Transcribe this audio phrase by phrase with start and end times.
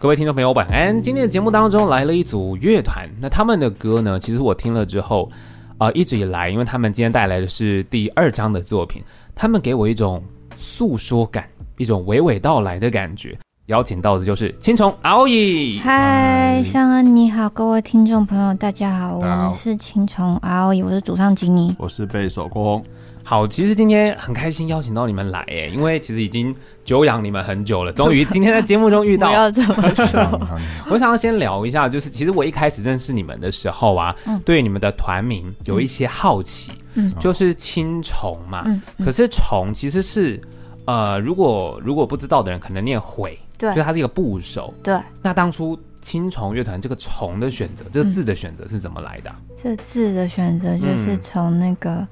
[0.00, 0.98] 各位听众朋友，晚安。
[1.02, 5.30] 今天的节目当中来了一组乐团，那他们的歌呢，其实我听了之后，
[5.76, 9.02] 啊、呃，一直以来，因为他们今天带来的是第二张的作品，
[9.34, 10.24] 他们给我一种
[10.56, 11.44] 诉说感，
[11.76, 13.38] 一种娓娓道来的感觉。
[13.66, 15.78] 邀请到的就是青虫阿姨。
[15.80, 22.82] 嗨，尚恩你好，各位听众朋友大家好，我们是青虫阿姨，我是主唱吉尼，我是贝手郭。
[23.22, 29.28] 好，其实今天很开心邀请到你们来耶，因为其实已经久仰你们很久了，终于今天在节目中遇到。
[29.30, 30.48] 不要这么说，
[30.90, 40.40] 我想要先聊一下，就是其实我一开始认识你们的时候啊，嗯、对你们的团名有一些好奇，嗯，就是青虫嘛，嗯，可是虫其实是
[40.86, 44.98] 呃，如果如果不知道的人可能念悔，对，所以它是一个部首，对。
[45.22, 49.32] 那当初青虫乐团这个虫的选择，这个字的选择是怎么来的？
[49.62, 52.04] 这字的选择就是从那个。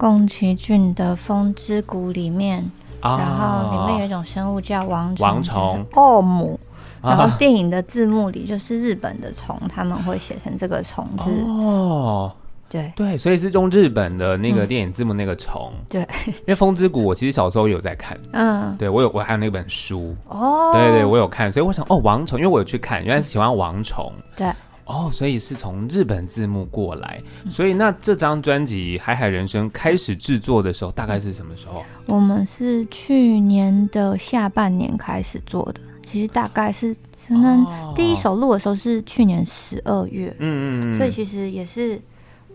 [0.00, 2.70] 宫崎骏的《风之谷》里面，
[3.02, 6.58] 然后里面有一种生物叫王虫，王虫奥姆，
[7.02, 11.30] 然后电影的字幕里就是日本的虫，他们会写成这个虫字。
[11.46, 12.32] 哦，
[12.70, 12.90] 对。
[12.96, 15.70] 对，所以是用日本的那个电影字幕那个虫。
[15.86, 24.50] 对，因为《风之谷》我其实小时候有在看，嗯，对我有我还有那本书，哦，对对，我有看，所以我想哦，王虫，因为我有去看，原来是喜欢王虫，对。
[24.90, 27.16] 哦，所以是从日本字幕过来，
[27.48, 31.84] 所以那这张专辑《海海人生》开始制作的时候，大概是什么时候？
[32.06, 36.92] 我们是去年的下半年开始做的，其实大概是
[37.28, 42.00] 可能第一首录的时候是去年十二月，嗯嗯嗯，所以其实也是，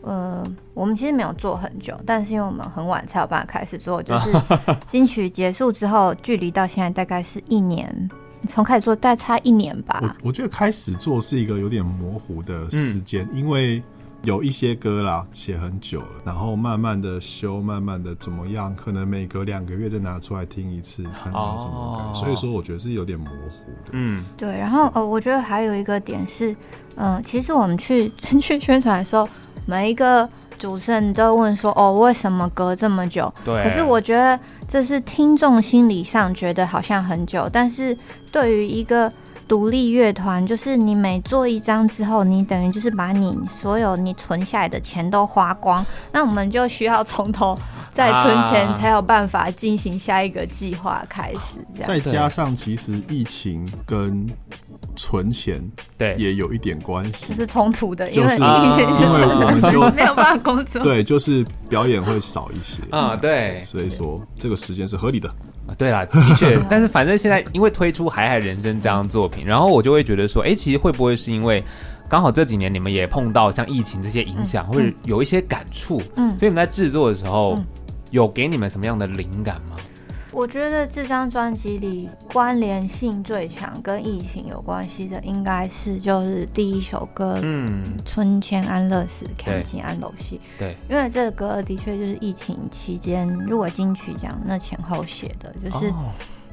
[0.01, 4.29] 呃，我们其实没有做很久，但是因为我们很晚才有办法开始做，就是
[4.87, 8.09] 金曲结束之后，距离到现在大概是一年。
[8.45, 9.99] 从开始做大概差一年吧。
[10.01, 13.81] 我我觉得开始做是一个有点模糊的时间，嗯、因为
[14.23, 22.03] 有一些歌啦写很久了，然后慢慢的修，慢慢的怎么样，可能每隔两个月再拿出来听一次，看他怎么改。
[22.03, 23.91] 哦、所以说我觉得是有点模糊的。
[23.91, 24.49] 嗯，对。
[24.57, 26.51] 然后呃，我觉得还有一个点是，
[26.95, 28.09] 嗯、呃，其实我们去
[28.41, 29.27] 去宣传的时候，
[29.65, 30.27] 每一个。
[30.57, 33.63] 主持人都问说：“哦，为什么隔这么久？”对。
[33.63, 37.95] 可是我觉得这是听众心理上觉得好像很久，但是
[38.31, 39.11] 对于一个
[39.47, 47.57] 独立乐团，就是你每做一张之后，你等于就是把你所有你存下来的钱都花光， 那我们就需要从头
[47.91, 51.59] 再存钱，才有办法进行下一个计划开始。
[51.73, 51.87] 这样。
[51.87, 54.27] 再加上其实疫情跟。
[54.95, 55.61] 存钱
[55.97, 56.15] 对。
[56.17, 62.81] 也有一点关系，就是冲突的，因为因为我们 就没有办法工作，对，就是表演会少一些。
[62.91, 65.29] 啊，对，所以说这个时间是合理的。
[65.67, 71.63] 啊，对啦，的确，但是反正现在因为推出《海海人生》这张作品，然后我就会觉得说，哎，其实会不会是因为
[72.07, 77.57] 刚好这几年你们也碰到像疫情这些影响，会有一些感触，嗯，所以你们在制作的时候
[78.11, 79.75] 有给你们什么样的灵感吗？
[80.35, 95.89] 我觉得这张专辑里关联性最强，跟疫情有关系的，应该是就是第一首歌，嗯，春天安乐死，看尽安乐戏，对，因为这个歌的确就是疫情期间如果金曲奖那前后写的，就是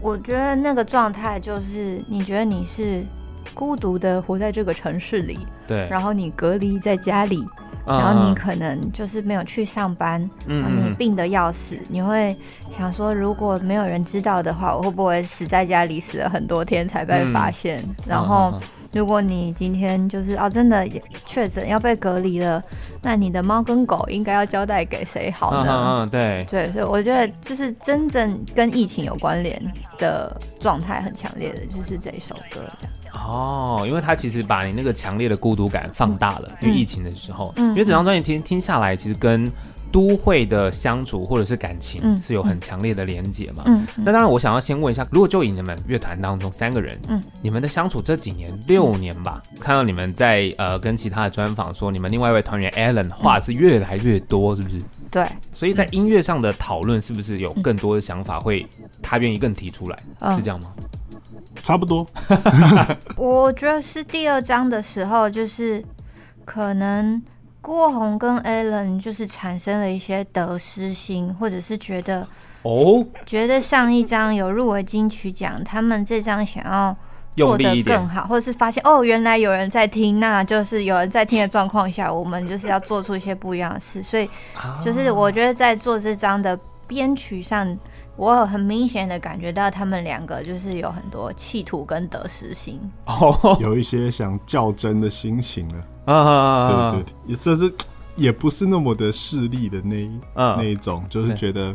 [0.00, 3.04] 我觉得那个状态就是你觉得你是
[3.52, 7.44] 孤独的活在这个城市里，对，然后你隔离在家里。
[7.84, 12.36] 然后你可能就是没有去上班，然后你病得要死，你会
[12.70, 17.84] 想说，如果没有人知道的话，我会不会死在家里死了很多天才被发现？
[18.06, 18.54] 然后
[18.92, 20.86] 如果你今天就是啊真的
[21.24, 22.62] 确诊要被隔离了，
[23.00, 26.02] 那你的猫跟狗应该要交代给谁好呢？
[26.04, 29.60] 嗯，对对，所以我觉得就是真正跟疫情有关联
[29.98, 32.92] 的状态很强烈的，就是这一首歌这样。
[33.14, 39.50] 哦，因为它其实把你那个强烈的孤独感放大了，嗯、因为疫情的时候，嗯，因为整张专辑听听下来，其实跟
[39.92, 54.80] 都会的相处或者是感情是有很强烈的连结嘛，嗯，那当然我想要先问一下，如果就以你们乐团当中三个人，嗯，你们的相处这几年六年吧，嗯、看到你们在呃跟其他的专访说，你们另外一位团员 Alan 话是越来越多，是不是？
[55.10, 58.66] 对，所以在音乐上的讨论是不是有更多的想法会
[59.02, 60.72] 他愿意更提出来，嗯、是这样吗？
[61.62, 62.06] 差不多，
[63.14, 65.84] 我觉得是第二章的时候，就是
[66.46, 67.22] 可能
[67.62, 72.26] 郭宏跟 Alan 就是产生了一些得失心，或者是觉得
[72.62, 76.94] 哦，觉得上一张有入围金曲奖，他们这张想要
[77.36, 84.28] 做得更好，或者是发现哦，原来有人在听，那就是有人在听的状况下，我们就是要做出一些不一样的事，所以
[84.84, 87.78] 就是我觉得在做这张的编曲上。
[88.16, 97.72] 我有很明显的感觉到他们两个就是有很多企图跟得失心，哦，有一些想较真的心情了啊，对对，也甚至
[98.14, 101.74] 也不是那么的势利的那一、uh, 那一种，就是觉得，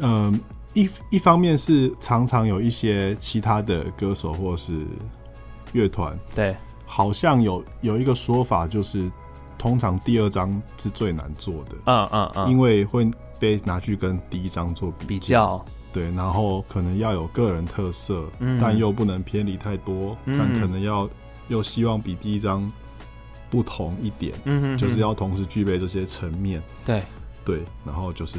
[0.00, 0.40] 嗯、呃，
[0.74, 4.72] 一一方面是常常有一些其他的歌手或是
[5.72, 9.08] 乐团，对，好像有有一个说法，就是
[9.56, 13.08] 通常第二张是最难做的，嗯嗯嗯，因为会
[13.40, 21.08] 被拿去跟第一张做比较，对，然后可能要有个人特色，嗯，但又不能偏离太多，嗯，但可能要
[21.48, 22.70] 又希望比第一张
[23.50, 27.02] 不同一点，嗯哼哼，就是要同时具备这些层面，对。
[27.44, 28.38] 对，然后就是。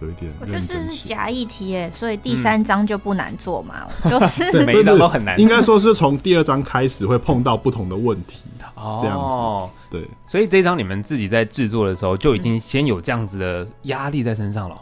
[0.00, 5.38] 有一点，我就是假议题耶，所以第三章就不难做嘛，嗯、 就是对每一章都很难。
[5.38, 8.38] 应该说是从第二章开始会碰到不同的问题，
[8.74, 9.74] 哦，这样子。
[9.90, 14.76] 对，所以这一章你们自己在制作的时候就已经先有这样子的压力在身上了。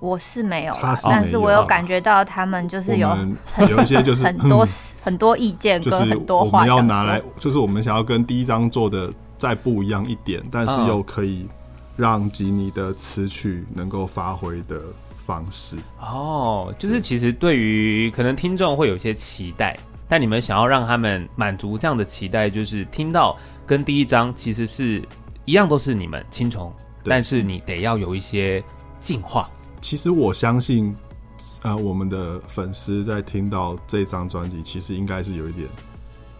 [0.00, 3.08] 我是没有，但是我有感觉到他们就是有
[3.70, 4.68] 有一些就是很多
[5.02, 11.48] 很多意见跟很多话要拿来，就是我们想要跟第一章做的再不一样一点，但是又可以。
[11.96, 14.80] 让吉尼的词曲能够发挥的
[15.26, 25.02] 方式哦，就是其实对于可能听众会有些期待，但你们想要让他们满足这样的期待，就是听到跟第一张其实是
[25.44, 26.70] 一样，都是你们青虫，
[27.04, 28.62] 但是你得要有一些
[29.00, 29.48] 进化。
[29.80, 30.94] 其实我相信，
[31.62, 35.68] 呃，我们的粉丝在听到这张专辑，其实应该是有一点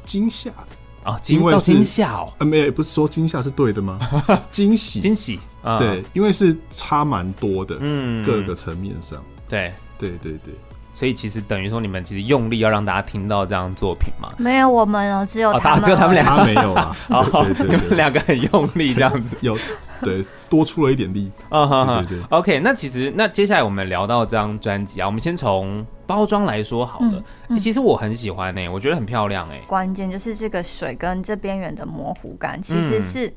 [0.04, 0.68] 惊吓的。
[1.04, 2.32] 啊，惊到惊吓哦！
[2.38, 4.00] 呃，没有，不是说惊吓是对的吗？
[4.50, 5.38] 惊喜，惊喜，
[5.78, 10.54] 对，因为是差蛮多的，嗯，各个层面上，对，对，对，对，
[10.94, 14.30] 所以其实等于说你们其实用力要让大家听到这样作品嘛？
[14.38, 19.56] 没有，我们哦，只有他们，只有他们俩，他没有啊， 对对对，你们两个很用力这样子，有。
[20.00, 20.22] 对，
[20.54, 21.32] 多出了一点力。
[21.48, 22.26] 嗯哼哼，对对对。
[22.30, 27.12] OK，那其实那接下来我们聊到这张专辑啊，我们先从包装来说好了。
[27.12, 29.62] 嗯嗯欸、其实我很喜欢呢、欸，我觉得很漂亮哎、欸。
[29.66, 33.32] 关键就是这个水跟这边缘的模糊感，其实是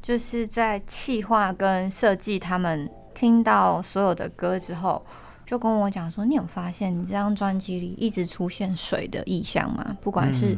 [0.00, 5.04] 就是在气化跟设计他们听到所有的歌之后，
[5.44, 9.96] 就跟我讲说：“你有发现你这张专辑里一直出现水的意象吗？
[10.00, 10.56] 不管是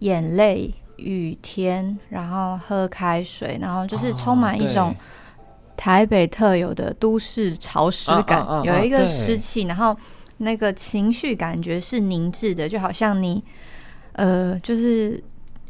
[0.00, 4.94] 眼泪。”雨天，然后喝开水，然后就是充满一种
[5.80, 9.96] 台北特有的都市潮湿感，哦、有一个湿气，然后
[10.36, 13.42] 那个情绪感觉是凝滞的，就好像你
[14.12, 15.24] 呃，就是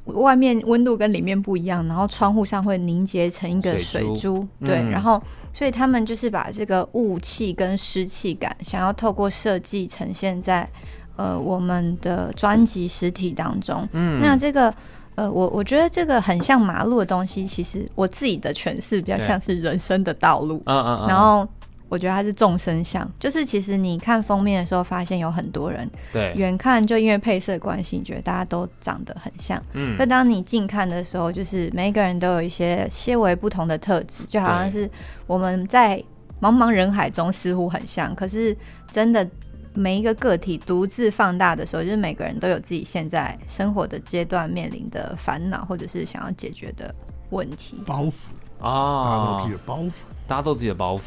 [0.07, 5.23] 外面温度跟里面不一样，然后窗户上会凝结成一个水珠，水珠对，嗯、然后
[5.53, 10.69] 所以他们就是把这个雾气跟湿气感，想要透过设计呈现在
[11.15, 14.75] 呃我们的专辑实体当中，嗯，那这个。
[15.17, 20.63] 呃，我我觉得这个很像马路的东西，其实我自己的诠释比较像是人生的道路。
[20.65, 21.09] 嗯嗯嗯。
[21.09, 21.47] 然后
[21.89, 29.63] 我觉得它是众生相，就是其实你看封面的时候，发现有很多人，对，远看就因为配色关系，你觉得大家都长得很像。
[29.75, 29.99] 嗯。
[29.99, 34.89] 可当你近看的时候，就是每一个人都有一些些微不同的特质，就好像是
[35.27, 36.03] 我们在
[36.41, 38.57] 茫茫人海中似乎很像，可是
[38.91, 39.29] 真的。
[39.75, 46.95] 每一个个体独自放大的时候，就是每个人都有自己现在生活的阶段面临的烦恼，或者是想要解决的
[47.31, 47.77] 问题。
[47.87, 48.31] 包袱
[48.61, 49.91] 啊，大家都自己的包袱，
[50.27, 51.01] 大家都自己的包袱。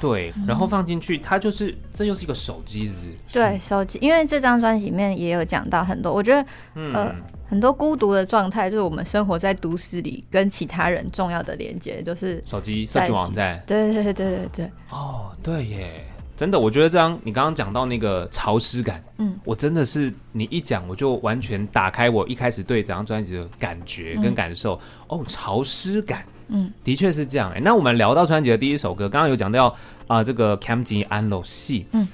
[0.00, 3.06] 对，然后放进去，它就是这又是一个手机，是不是？
[3.32, 3.98] 对，手机。
[4.00, 7.12] 因为这张专辑里面也有讲到很多，我觉得，嗯、呃，
[7.48, 13.60] 很多孤独的状态，就是我们生活在都市里，跟其他人重要的连接，就是手机、社区网站。
[13.66, 14.70] 对对对对对对。
[14.90, 16.04] 哦，对耶。
[16.38, 24.80] 真的，我觉得这张你刚刚讲到那个潮湿感，嗯，我真的是你一讲，我就完全打开我一开始对这张专辑的感觉跟感受。
[25.08, 27.50] 嗯、哦，潮湿感，嗯，的确是这样。
[27.50, 29.66] 哎，那我们聊到专辑的第一首歌，刚刚有讲到
[30.06, 32.06] 啊、呃，这个 Cam 吉安乐戏，嗯，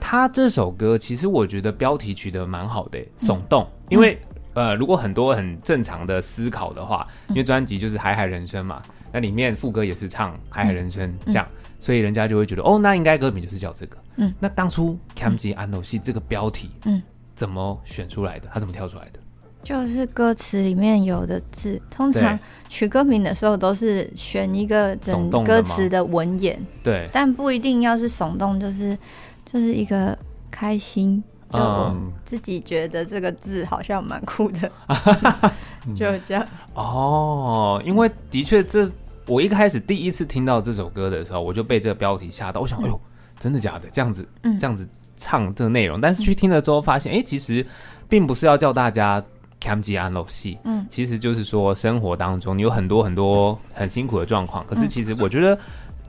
[0.00, 3.62] 他这首歌其实我觉得标题取得蛮好的，耸动。
[3.62, 4.18] 嗯、因为
[4.54, 11.46] 呃，如果很多很正常的思考的话，因为专辑就是海海人生嘛，那里面副歌也是唱海海人生这样。
[11.80, 13.96] 所以人家就会觉得，哦，那应该歌名就是叫这个。
[14.16, 17.00] 嗯，那当初 Cam 吉安乐戏这个标题，嗯，
[17.36, 18.48] 怎么选出来的？
[18.52, 19.20] 他怎么跳出来的？
[19.62, 28.96] 就是歌词里面有的字，通常取歌名的时候都是选一个整歌词的文眼，对，但不一定要是耸动，就是
[29.52, 30.16] 就是一个
[30.50, 31.94] 开心，就我
[32.24, 34.70] 自己觉得这个字好像蛮酷的，
[35.86, 36.46] 嗯、 就这样。
[36.74, 38.90] 哦，因为的确这。
[39.28, 42.60] 我一开始第一次听到这首歌的时候，我就被这个标题吓到。
[42.62, 43.00] 我想，哎呦，
[43.38, 43.86] 真的假的？
[43.92, 46.00] 这样子，这样子唱这个内容。
[46.00, 47.64] 但是去听了之后，发现，哎，其实
[48.08, 49.22] 并不是要叫大家
[49.60, 54.66] Cam 吉安乐戏，嗯，其实就是说生活当中你有很多很多很辛苦的状况。
[54.66, 55.58] 可是其实我觉得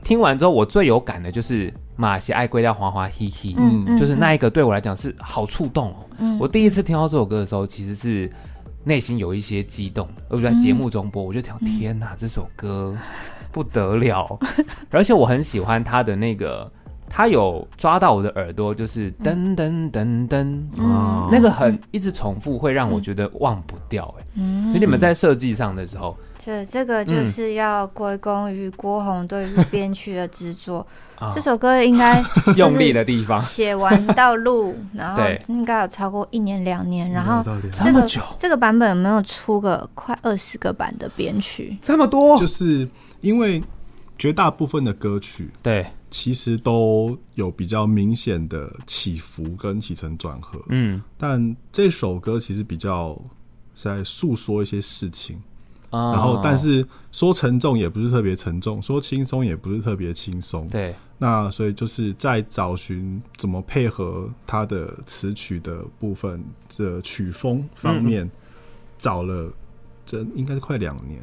[0.02, 5.96] 听完之后，我最有感的就是马西爱归掉花花嘿嘿，嗯，就是那一个对我来讲是好触动哦。
[6.18, 8.32] 嗯，我第一次听到这首歌的时候，其实是。
[8.84, 12.96] 内心有一些激动，而且在节目中播，嗯、我就想，天哪，嗯、这首歌
[13.52, 14.38] 不得了！
[14.90, 16.70] 而且我很喜欢他的那个
[17.08, 24.22] 他有抓到我的耳朵，就是噔噔噔噔，嗯，那个很一直重复，会让我觉得忘不掉，欸。
[24.22, 30.86] 哎，嗯，所以你们在设计上的时候，这这个就是要归功于郭宏对于编曲的制作。
[31.34, 32.24] 这首歌应该
[32.56, 41.76] 用力的地方，写完到录，然后应该有超过一年两年，然后这么久，这个版本有没有出个快二十个版的编曲？
[41.82, 42.88] 这么多，就是
[43.20, 43.62] 因为
[44.16, 53.20] 绝大部分的歌曲，对，其实都有比较明显的起伏跟起承转合，嗯，但这首歌其实比较
[53.74, 55.38] 在诉说一些事情。
[55.90, 60.68] 然后，但是说沉重也不是特别沉重，说轻松也不是特别轻松。
[60.68, 68.30] 对，那所以就是在找寻怎么配合他的词曲的部分这曲风方面，嗯、
[68.98, 69.52] 找了
[70.06, 71.20] 这应该是快两年。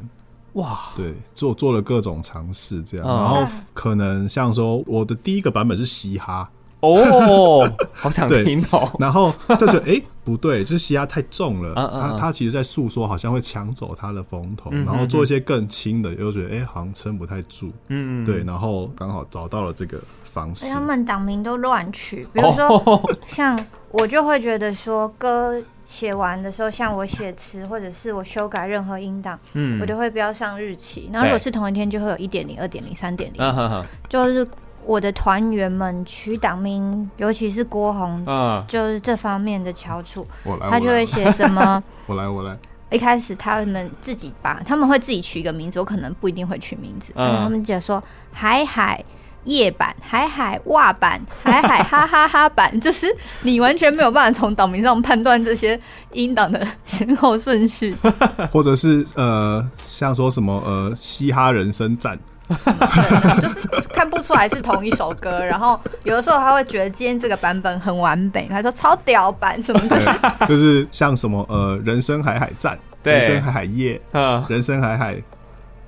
[0.54, 3.06] 哇，对，做做了各种尝试，这样。
[3.06, 6.50] 然后可能像说，我的第一个版本是嘻哈。
[6.80, 8.90] 哦， 好想听哦。
[8.98, 11.74] 然后就觉得，哎，不对，就是嘻哈太重了。
[11.74, 14.70] 他他其实在诉说，好像会抢走他的风头。
[14.70, 17.72] 然后做一些更轻的，又觉得，哎，好像撑不太住。
[17.88, 18.44] 嗯，对。
[18.44, 20.66] 然后刚好找到了这个方式。
[20.68, 23.58] 他们党名都乱取，比如说像
[23.90, 31.10] 我就会觉得说，歌写完的时候，像我写词或者是我修改任何音档，嗯，我就会标上日期。
[31.12, 34.46] 然后如果是同一天，就会有一点零、二点零、三点零，就是。
[34.84, 41.82] 我的团员们取党名，尤其是郭宏，嗯，就是这方面的翘楚，我来他就会写什么？
[42.06, 42.56] 我来，我来。
[42.90, 47.12] 一开始他们自己把他们会自己取一个名字，我可能不一定会取名字。
[47.16, 49.04] 嗯，他们就说海海
[49.44, 53.06] 夜版、海海哇版、海海哈哈哈版， 就是
[53.42, 55.78] 你完全没有办法从党名上判断这些
[56.12, 57.94] 音档的先后顺序，
[58.50, 62.18] 或者是呃，像说什么呃，嘻哈人生赞。
[62.48, 63.60] 对，就是
[63.92, 75.22] 看不出来是同一首歌，然后有的时候他会觉得今天这个版本很完美，他说超屌版什么的，就是像什么呃，人生海海战，人生海海夜，嗯，人生海海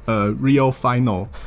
[0.06, 1.26] 呃，real final，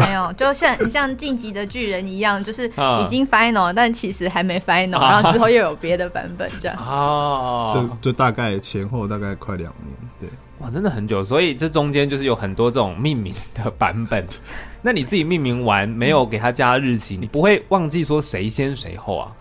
[0.00, 10.28] 没有，就像像晋级的巨人一样，就是已经 final，但其实还没 final，然后之后又有别的版本这样，哦，就就大概前后大概快两年，对。
[10.60, 14.24] 哇，真的很久，所以这中间就是有很多这种命名的版本。
[14.80, 19.32] 那你自己命名完没有给他加日期，你不会忘记说谁先谁后啊？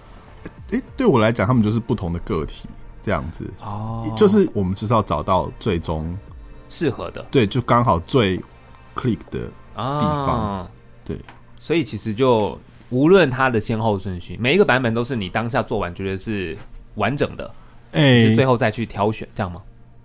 [0.72, 2.68] 诶，对我来讲，他们就是不同的个体，
[3.02, 4.02] 这样子哦。
[4.18, 6.18] 就是我们就是要找到最终
[6.68, 8.38] 适合的，对，就刚好最
[8.96, 9.40] click 的
[9.76, 10.28] 地方。
[10.30, 10.68] 啊、
[11.06, 11.16] 对，
[11.60, 16.58] 所以其实就无论它的先后顺序，每一个版本都是你当下做完觉得是
[16.96, 17.52] 完整的，
[17.92, 19.62] 哎，是最后再去挑选，这样吗？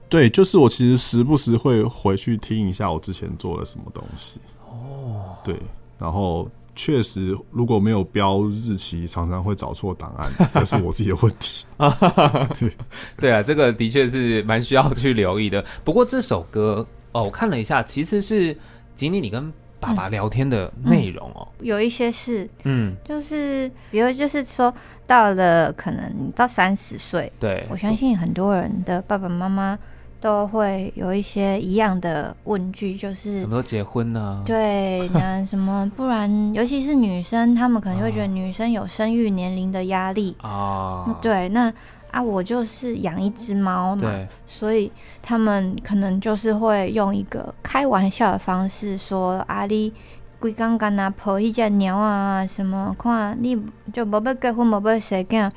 [0.08, 4.40] 对，就是我其实时不时会回去听一下我之前做了什么东西。
[4.66, 5.54] 哦，对，
[5.98, 11.66] 然后确实如果没有标日期，常常会找错档案，这是我自己的问题。
[12.58, 12.72] 对，
[13.18, 15.64] 对啊，这个的确是蛮需要去留意的。
[15.84, 18.56] 不过这首歌哦，我看了一下，其实是
[18.96, 24.74] 吉妮你跟爸爸聊天的内容哦，嗯嗯、有一些是，嗯，就是比如就是说
[25.06, 29.78] 到了可能到三十岁，对，我相信很多人的爸爸妈妈。
[30.20, 34.42] 都会有一些一样的问句，就是什么时候结婚呢？
[34.44, 41.16] 对，那什么不然，尤其是女生，她们可能会觉得女生有生育年龄的压力啊。
[41.22, 41.72] 对，那
[42.10, 44.10] 啊，我就是养一只猫嘛，
[44.46, 44.90] 所以
[45.22, 49.92] 他们可能就是会用一个开玩笑的方式说：“阿丽
[50.40, 53.56] 规刚刚那婆一只鸟啊，什么看你
[53.92, 55.50] 就没要结婚，没要生囝。”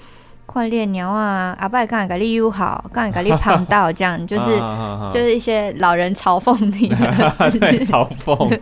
[0.45, 1.55] 快练鸟啊！
[1.60, 4.60] 阿伯刚才给你友好，刚才给你胖到这样，就是
[5.12, 6.89] 就是一些老人嘲讽你，
[7.57, 8.60] 对，嘲讽，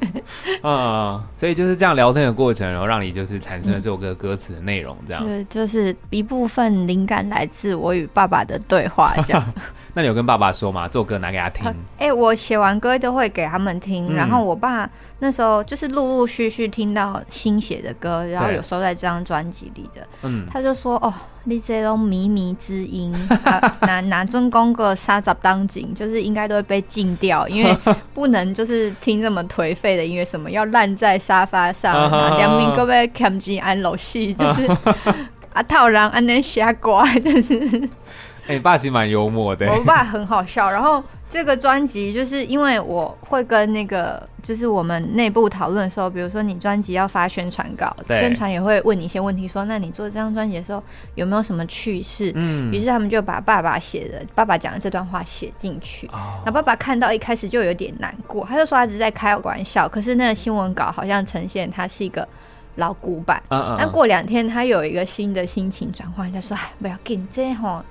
[0.62, 9.44] 啊，所以就是这样聊天的过程，然后让你就是产生了这首歌歌词的内容，这样，对，就是一部分灵感来自我与爸爸的对话，这样。
[9.96, 10.88] 那你有跟爸爸说吗？
[10.88, 11.74] 这首歌拿给他听？
[11.98, 14.88] 哎，我写完歌都会给他们听，然后我爸
[15.20, 21.14] 那时候就是陆陆续续听到新写的歌，然后有收在这张专辑里的，嗯，他就说哦。
[21.46, 23.12] 你这种靡靡之音，
[23.82, 27.76] 拿拿尊公个沙杂当景，就是应该都会被禁掉，因为
[28.14, 31.96] 不能就是听这么颓废的音乐，什么要烂在沙发上，
[32.38, 34.68] 两名各位看进安老戏，就是
[35.54, 37.90] 啊套人安尼瞎瓜，就是。
[38.50, 41.02] 哎、欸，爸其实蛮幽默的，我爸很好笑，然后。
[41.32, 50.82] 这个专辑就是因为我会跟那个，就是我们内部讨论的时候，比如说你专辑要发宣传稿，宣传也会问你一些问题，说那你做这张专辑的时候
[51.14, 52.32] 有没有什么趣事？
[52.34, 56.08] 嗯，于是他们就把爸爸写的、爸爸讲的这段话写进去。
[56.08, 62.28] 哦，那爸爸看到一开始就有点难过，他就说他只是在开玩笑，可是那个新闻稿好像呈现他是一个
[62.78, 63.40] 老古板。
[63.50, 63.76] 嗯嗯。
[63.78, 67.86] 但过两天他有一个新的心情转换，他说：“哎，不要紧，这吼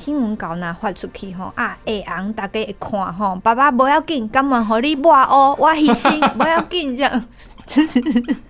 [0.00, 3.36] 新闻稿拿发出去吼啊，会红大家会看吼。
[3.42, 7.22] 爸爸不要紧，甘愿和你抹哦，我牺牲 不要紧这样。”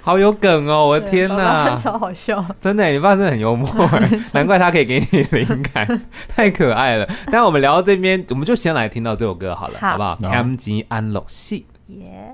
[0.00, 0.86] 好有梗哦！
[0.86, 2.42] 我的天哪，超好笑！
[2.60, 3.68] 真的，你爸真的很幽默，
[4.32, 7.06] 难怪他可以给你灵感，太可爱了。
[7.30, 12.32] 但我们聊到这边，我们就先来听到这首歌好了，好，好不好？Cam 吉安乐戏，耶！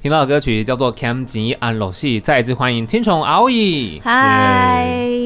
[0.00, 5.21] 听到的歌曲叫做 Cam 吉安乐戏，再一次欢迎听虫阿伟，嗨！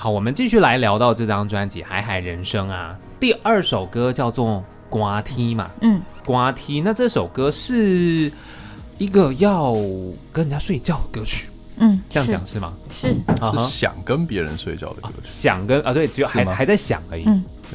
[0.00, 4.46] 好，我们继续来聊到这张专辑《海海人生》啊，第二首歌叫做
[4.88, 8.30] 《瓜梯》嘛，嗯，《瓜梯》那这首歌是。
[8.96, 9.74] 一个要
[10.32, 12.74] 跟人家睡觉的歌曲，嗯，这样讲是吗？
[12.90, 13.06] 是。
[13.08, 13.58] 是。
[13.68, 17.22] 想跟别人睡觉的歌曲，想跟啊，对，只有还还在想而已。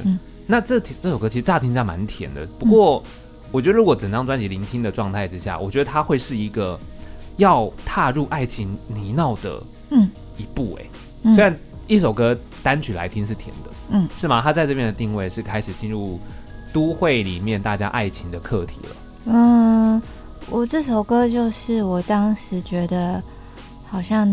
[0.04, 3.02] 嗯，那这这首歌其实乍听起来蛮甜的，不过
[3.54, 6.78] 我觉得如果整张专辑聆听的状态之下，我觉得它会是一个
[7.38, 10.10] 要踏入爱情泥淖的嗯。
[10.38, 11.34] 一步哎。
[11.34, 14.42] 虽然一首歌单曲来听是甜的，嗯，是吗？
[14.42, 16.20] 他在这边的定位是开始进入
[16.72, 20.02] 都会里面大家爱情的课题了，嗯。
[20.50, 23.24] 我这首歌就是我当时觉得，
[23.90, 24.30] 好像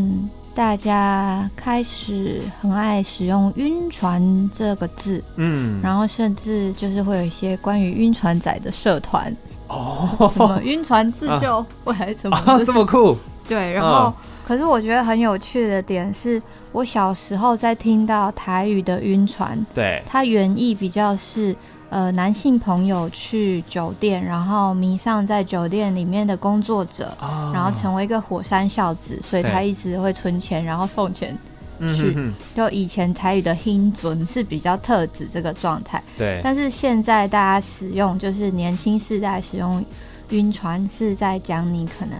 [0.52, 4.20] 大家开始很爱使用“晕船”
[4.52, 9.34] 这个字，嗯，然后甚至就是会有一些关于晕船仔的社团
[9.68, 13.16] 哦，什么晕船自救， 或者什么，这么酷？
[13.46, 14.14] 对，然后、哦、
[14.50, 16.42] 可是我觉得很有趣的点是，
[16.72, 21.54] 我小时候在听到台语的“晕船”，对，它原意比较是。
[21.90, 31.36] 呃，男性朋友去酒店，然后迷上在酒店里面的工作者，哦、然后成为一个火山孝子，所以他一直会存钱，然后送钱
[31.80, 32.14] 去。
[32.16, 36.40] 嗯、就以前台语的“兴尊”是比较特指这个状态，对。
[36.44, 39.84] 但是现在大家使用，就是年轻世代使用
[40.30, 42.16] “晕船”，是在讲你可能。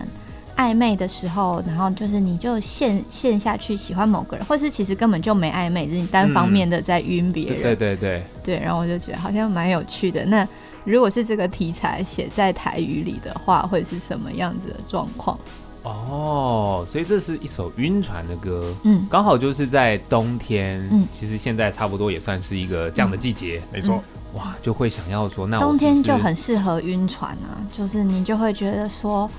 [0.61, 7.61] 暧昧的时候，然后就是你就陷陷下去喜欢某个人，或是其实根本就没暧昧，是你单方面的在晕别人。
[7.61, 10.23] 嗯、对对对对，然后我就觉得好像蛮有趣的。
[10.27, 10.46] 那
[10.85, 15.38] 如果是这个题材写在台语里的话，会是什么样子的状况？
[15.83, 23.99] 哦，所以这是一首晕船的歌，嗯，刚好就是在冬天，嗯，其实现在差不多也算是一个这样的季节，嗯、没错，
[24.35, 29.31] 哇，就会想要说，那冬天就很适合晕船啊，就是你就会觉得说。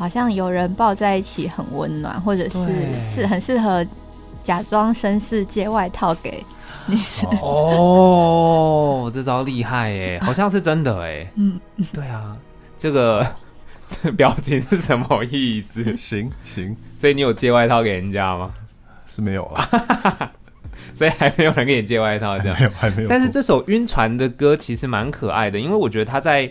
[0.00, 2.58] 好像有人抱在一起很温暖，或者是
[3.14, 3.86] 是很适合
[4.42, 6.42] 假装绅士借外套给
[6.86, 7.28] 女生。
[7.42, 11.30] 哦，这招厉害耶， 好像是真的哎。
[11.34, 11.60] 嗯，
[11.92, 12.34] 对啊，
[12.78, 13.26] 这个
[14.16, 15.94] 表情是什么意思？
[15.94, 18.50] 行行，所以你有借外套给人家吗？
[19.06, 20.32] 是没有了，
[20.96, 23.08] 所以还没有人给你借外套，这样没有还没有。
[23.10, 26.50] 但是这首晕船的歌其实蛮可爱的，因为我觉得他在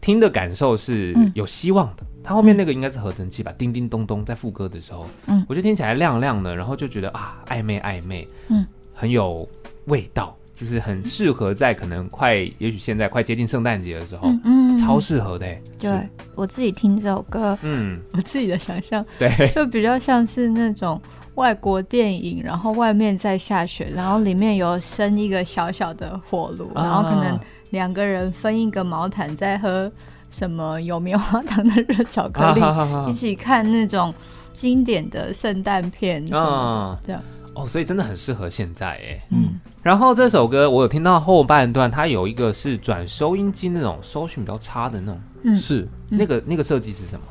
[0.00, 2.02] 听的感受是有希望的。
[2.24, 9.46] 他后面那个应该是合成器吧，叮叮咚咚，在副歌的时候，嗯，我就听起来亮亮的，然后就觉得啊，暧昧暧昧，嗯，很有
[9.84, 15.46] 味道，就是很适合在可能快，也许现在快接近圣诞节的时候，嗯，超适合的。
[15.78, 20.98] 对，我自己听这首歌，嗯，我自己的想象，对， 就比较像是那种
[21.34, 27.38] 外国电影，然后外面在下雪，然后里面有生一个小小的火炉，然后可能
[27.70, 29.92] 两个人分一个毛毯在喝。
[30.36, 32.60] 什么有棉花糖的热巧克力，
[33.08, 34.12] 一起看那种
[34.52, 37.22] 经典的圣诞片什么的，这样
[37.54, 39.20] 哦，所以真的很适合现在哎。
[39.30, 45.86] 嗯，然后这首歌我有听到后半段，它有一个是转收音机那种收讯比较差的那种，嗯，是。
[46.08, 47.24] 那个那个设计是什么？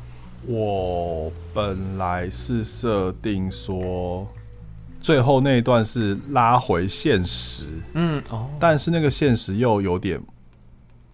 [0.46, 4.26] 我本来是设定说
[5.00, 10.18] 最后那一段是拉回现实，嗯哦，但是那个现实又有点。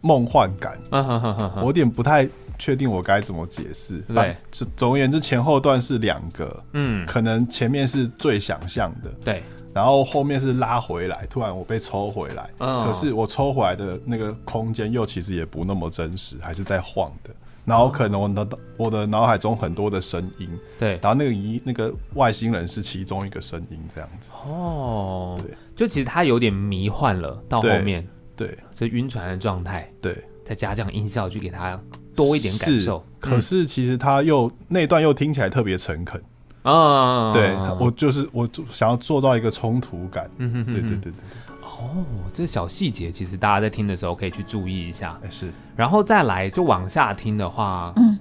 [0.01, 3.99] 梦幻感，我有点不太确定我该怎么解释。
[4.09, 4.37] 对，
[4.77, 9.43] 总而言之，前后段是两个，嗯，可能前面是最想象的，对，
[9.75, 12.87] 然后后面是拉回来，突然我被抽回来，嗯。
[12.87, 17.31] 可是我抽回来的那个空间又其实也不那么真实，还是在晃的。
[17.67, 24.31] 然后可能我的我的脑海中很多的声音，对，然后那个一那个外星人是其中一个声音，这样子。
[24.45, 28.05] 哦，对，就其实它有点迷幻了，到后面。
[28.41, 31.79] 对，这晕船的状态，对，再加这样音效去给他
[32.17, 33.05] 多一点感受。
[33.19, 36.19] 可是其实他又、嗯、那段又听起来特别诚恳
[36.63, 37.35] 啊。
[37.35, 40.31] 对，我就是我想要做到一个冲突感。
[40.39, 41.13] 嗯哼，哼，哼，对对对对。
[41.61, 45.19] 哦，这小细节其实大家在听的时候可以去注意一下。
[45.25, 48.19] 欸、是，然后再来就往下听的话，嗯，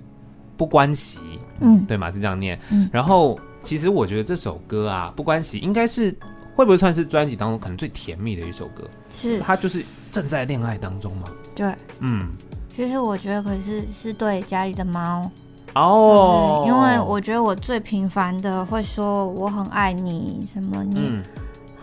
[0.58, 1.22] 不关系，
[1.62, 2.12] 嗯，对嘛？
[2.12, 2.60] 是这样念。
[2.72, 6.14] 嗯，然后其实我觉得这首歌啊，不关系，应该是。
[6.56, 8.84] 会不会算是专辑当中可能最甜蜜的一首歌？
[9.10, 11.24] 是，它就是正在恋爱当中吗？
[11.56, 12.30] 对，嗯，
[12.76, 15.30] 其实我觉得可是是对家里的猫
[15.76, 21.22] 哦，因为我觉得我最频繁的会说我很爱你，什么你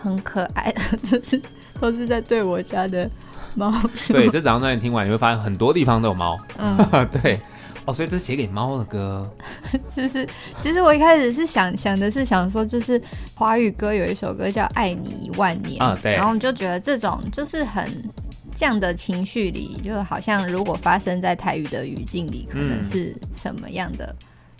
[0.01, 1.41] 很可爱，嗯、就是
[1.79, 3.09] 都是在对我家的
[3.55, 3.71] 猫。
[4.09, 6.37] 对，这整张专辑听完你会发现很多地方都有猫。
[6.57, 6.77] 嗯，
[7.21, 7.39] 对。
[7.87, 9.33] 哦，所以这是写给猫的歌。
[9.95, 10.27] 就是，
[10.59, 13.01] 其实我一开始是想想的是想说，就是
[13.33, 16.13] 华语歌有一首歌叫《爱你一万年》啊，对。
[16.13, 17.89] 然后就觉得这种就是很
[18.53, 24.13] 这样的情绪里，就好像如果发生在台语的语境里，可能是什么样的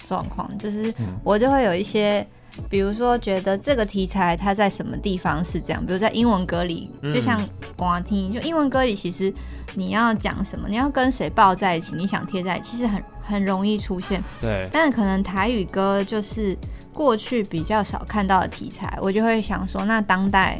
[0.05, 0.49] 状况？
[0.53, 2.25] 嗯、就是我就会有一些，
[2.69, 9.33] 比如说觉得这个题材它在什么地方是这样，比如在英文歌里，就像光听，就英文歌里其实
[9.75, 13.03] 你要讲什么，你要跟谁抱在一起，你想贴在一起，其实很。
[13.27, 16.57] 很容易出现，对，但是可能台语歌就是
[16.93, 20.57] 过去比较少看到的题材，我就会想说，那当代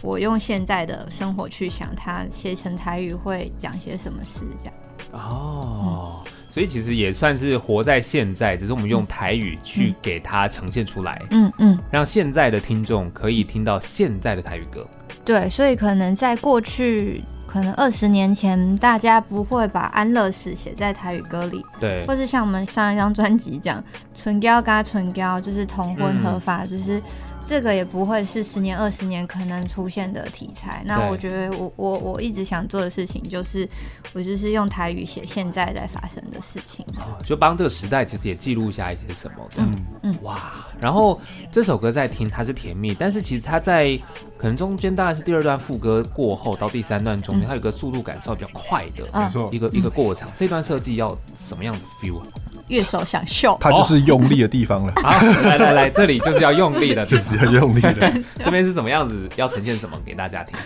[0.00, 4.40] 我用现在的生活去想，它写成台语会讲些什么事？
[4.58, 4.74] 这样
[5.12, 14.86] 哦，嗯、所以其实也算是活在现在，只是我们用台语去给它呈现出来，嗯嗯，让现在的听众可以听到现在的台语歌。
[15.24, 17.22] 对，所以可能在过去。
[17.46, 23.82] 可能二十年前，大家不会把安乐死写在台语歌里，对，或者像我们上一张专辑讲
[24.14, 27.02] “纯交加纯交”，就是同婚合法，嗯、就是。
[27.48, 30.82] 这个也不会是十年二十年可能出现的题材。
[30.84, 33.68] 那我觉得我我我一直想做的事情就是，
[34.12, 36.84] 我就是用台语写现在在发生的事情，
[37.24, 39.48] 就帮这个时代其实也记录下一些什么。
[39.56, 40.66] 嗯嗯，哇。
[40.80, 43.96] 然后这首歌在听它是甜蜜，但是其实它在
[44.36, 50.28] 可能中间大概是第二段副歌过后到第三段中间，它有个速度感稍微比较快的，没错，一个一个过程。
[50.36, 52.26] 这段设计要什么样的 feel 啊？
[52.68, 54.92] 乐手想秀， 它就是用力的地方了。
[55.02, 55.10] 好，
[55.42, 58.12] 来来来，这里就是要用力的，就是要用力的。
[58.44, 59.28] 这边是怎么样子？
[59.36, 60.56] 要呈现什么给大家听？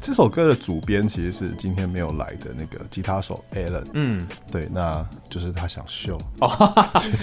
[0.00, 3.84] 这首歌的主编其实是今天没有来的那个吉他手 Alan。
[3.94, 6.48] 嗯，对，那就是他想秀哦，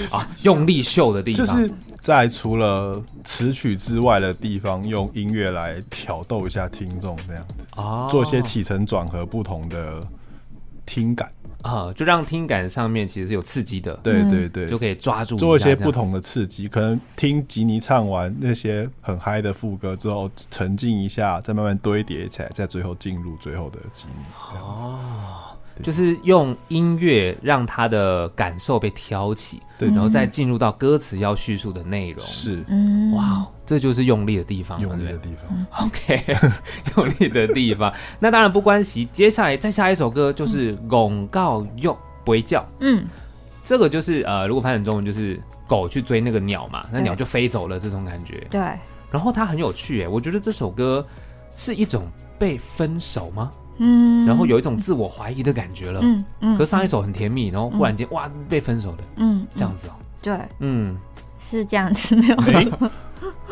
[0.09, 10.03] 啊，用力秀的地方，就是在除了词曲之外的地方，用音乐来挑逗一下听众，这样子哦，做一些起承转合不同的
[10.83, 11.31] 听感。
[11.61, 16.67] 啊，就让听感上面其实是有刺激的，对对对，就可以抓住做一些不同的刺激。
[16.67, 24.23] 可能听吉尼唱完那些很嗨的副歌之后，沉浸一下，再慢慢堆叠起来，再最后进入最后的吉尼。
[24.59, 25.50] 哦。
[25.81, 32.19] 就是用音乐让他的感受被挑起，对，然后再进入到歌词要叙述的内容。
[32.23, 35.85] 是，嗯哇，这就是用力的地方，用力的地方。
[35.85, 36.37] OK，
[36.95, 37.93] 用力的地方。
[38.19, 42.61] 那当然不关系，接下来再下一首歌就是《广告用不会叫》。
[42.79, 43.05] 嗯，
[43.63, 48.45] 这个就是呃，如果翻译成中文就是狗去追那个鸟嘛，那鸟就飞走了这种感觉。
[48.49, 48.61] 对。
[49.11, 51.05] 然后它很有趣哎，我觉得这首歌
[51.53, 52.07] 是一种
[52.39, 53.51] 被分手吗？
[53.83, 55.99] 嗯，然后有一种自我怀疑的感觉了。
[56.03, 59.91] 嗯嗯，和上一首很甜蜜，然后忽然间哇被分手的，嗯，这样子哦。
[60.21, 60.95] 对，嗯，
[61.39, 62.91] 是这样子没有。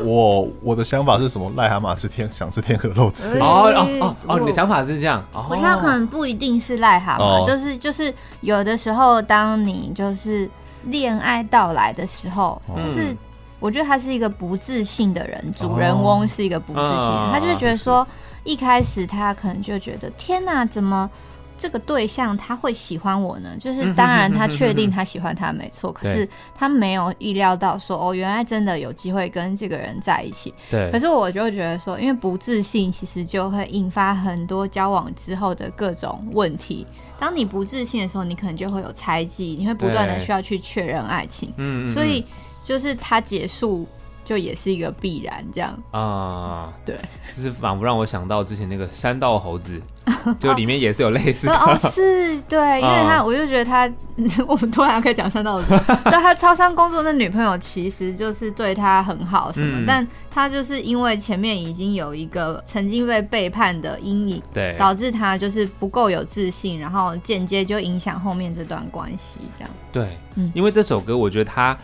[0.03, 1.51] 我我的想法是什么？
[1.57, 3.39] 癞蛤蟆吃天想吃天鹅肉之类。
[3.39, 5.23] 哦哦哦哦，你的想法是这样。
[5.49, 10.47] 我觉得可能不一定是癞蛤蟆，就是就是有的时候，当你就是
[10.83, 13.15] 恋爱到来的时候，就是
[13.59, 18.07] 我觉得他是一个不自信的人，主人翁是一个不自信的，他就是觉得说。
[18.49, 21.07] 一开始他可能就觉得天哪，怎么
[21.55, 23.55] 这个对象他会喜欢我呢？
[23.59, 30.51] 就是当然他确定他喜欢他没错，可是他没有意料到说哦，原来真的有机会跟这个人在一起。
[30.67, 30.89] 对。
[30.91, 36.87] 可是我就觉得说，因为不自信，其实就会引发很多交往之后的各种问题。
[37.19, 41.53] 当你不自信的时候，你可能就会有猜忌，你会不断的需要去确认爱情。
[41.57, 41.85] 嗯。
[41.85, 42.25] 所以
[42.63, 43.87] 就是他结束。
[44.29, 45.75] 就也是一个必然，这样。
[45.89, 46.95] 啊，对，
[47.35, 49.81] 就是仿佛让我想到之前那个山道猴子，
[50.39, 51.53] 就里面也是有类似的。
[51.55, 53.91] 哦，是，对， 因为他，我就觉得他，
[54.47, 55.69] 我们突然可以讲山道猴子，
[56.03, 71.75] 对，他超商工作的女朋友其实就是对他很好什么，但他就是因为前面已经有一个曾经被背叛的阴影，对，导致他就是不够有自信，然后间接就影响后面这段关系，这样，对，嗯，因为这首歌我觉得他。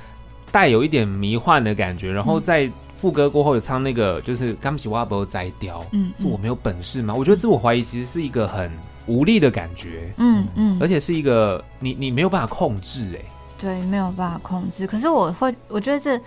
[0.52, 7.14] 带有一点迷幻的感觉，然后在副歌过后有唱那个，就是“刚起挖不摘雕”，嗯，是我没有本事吗？
[7.14, 8.72] 我觉得自我怀疑其实是一个很
[9.06, 13.20] 无力的感觉，嗯嗯，而且是一个你你没有办法控制，哎，
[13.60, 14.88] 对，没有办法控制。
[14.88, 16.20] 可是我会，我觉得这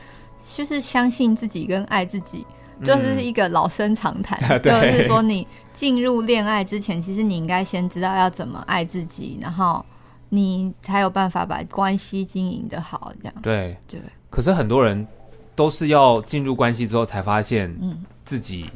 [0.55, 2.47] 就是相信自己跟爱自己，
[2.85, 9.85] 就是一个老生常谈， 嗯、就是说你进入恋爱之前，其实你应该先知道要怎么爱自己，然后
[10.31, 14.01] 你才有办法把关系经营的好，这样对对。
[14.31, 15.07] 可是很多人
[15.55, 18.71] 都是要进入关系之后才发现，嗯，自己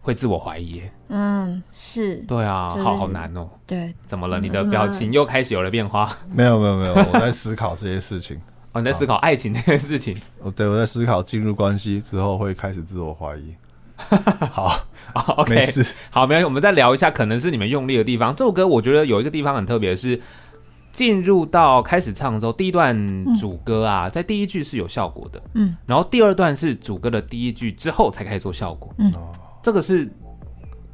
[0.00, 0.82] 会自我怀疑。
[1.08, 2.16] 嗯，是。
[2.28, 3.48] 对啊，好好难哦。
[3.66, 3.94] 对。
[4.06, 4.38] 怎么了？
[4.38, 6.14] 你的表情又开始有了变化？
[6.30, 8.38] 没有没有没有，我在思考这些事情。
[8.72, 10.14] 哦，你在思考爱情这件事情。
[10.40, 13.54] 哦，对，我在思考进入关系之后会开始自我怀疑。
[14.52, 14.84] 好，
[15.48, 15.94] 没事。
[16.10, 18.36] 好，没关系，我们再聊一下，可能是你们用力的地方。
[18.36, 20.20] 这首歌我觉得有一个地方很特别，是
[20.98, 22.92] 进入到开始唱的时候，第一段
[23.36, 29.12] 主歌啊，嗯、在第一句是有效果的，嗯，然后第二段是主歌的第一句之后才开始做效果，嗯，
[29.62, 30.10] 这个是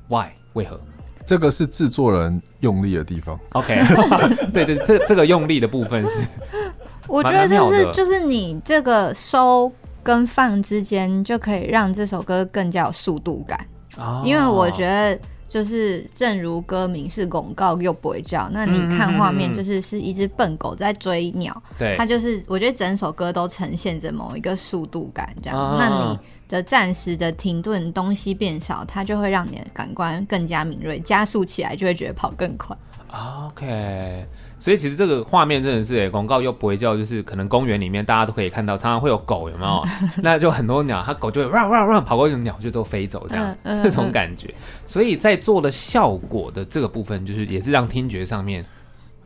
[0.09, 0.79] Why 为何？
[1.25, 3.41] 这个是制作人用力的地方。
[3.53, 3.81] OK，
[4.53, 6.21] 对对，这这个用力的部分是，
[7.09, 13.59] 我觉得这是就是你这个收跟放之间就可以让这首歌更加有速度感。
[13.97, 15.19] 哦，因为我觉得
[15.55, 26.19] 就是正如歌名是广告又不会叫，那你看画面就是是一只笨狗在追鸟，对，它就是我觉得整首歌都呈现着某一个速度感，这样，哦，那你。
[26.47, 32.77] 的暂时的停顿，东西变少，它就会让你的感官更加敏锐，加速起来就会觉得跑更快。
[33.47, 34.27] OK，
[34.65, 39.85] 所以其实这个画面真的是，广告又不会叫，就是可能公园里面大家都可以看到，常常会有狗，有没有？
[40.25, 44.55] 那就很多鸟，它狗就会汪汪汪跑过去，鸟就都飞走，这样、嗯嗯、这种感觉。
[44.87, 48.65] 所以在做了效果的这个部分，就是也是让听觉上面。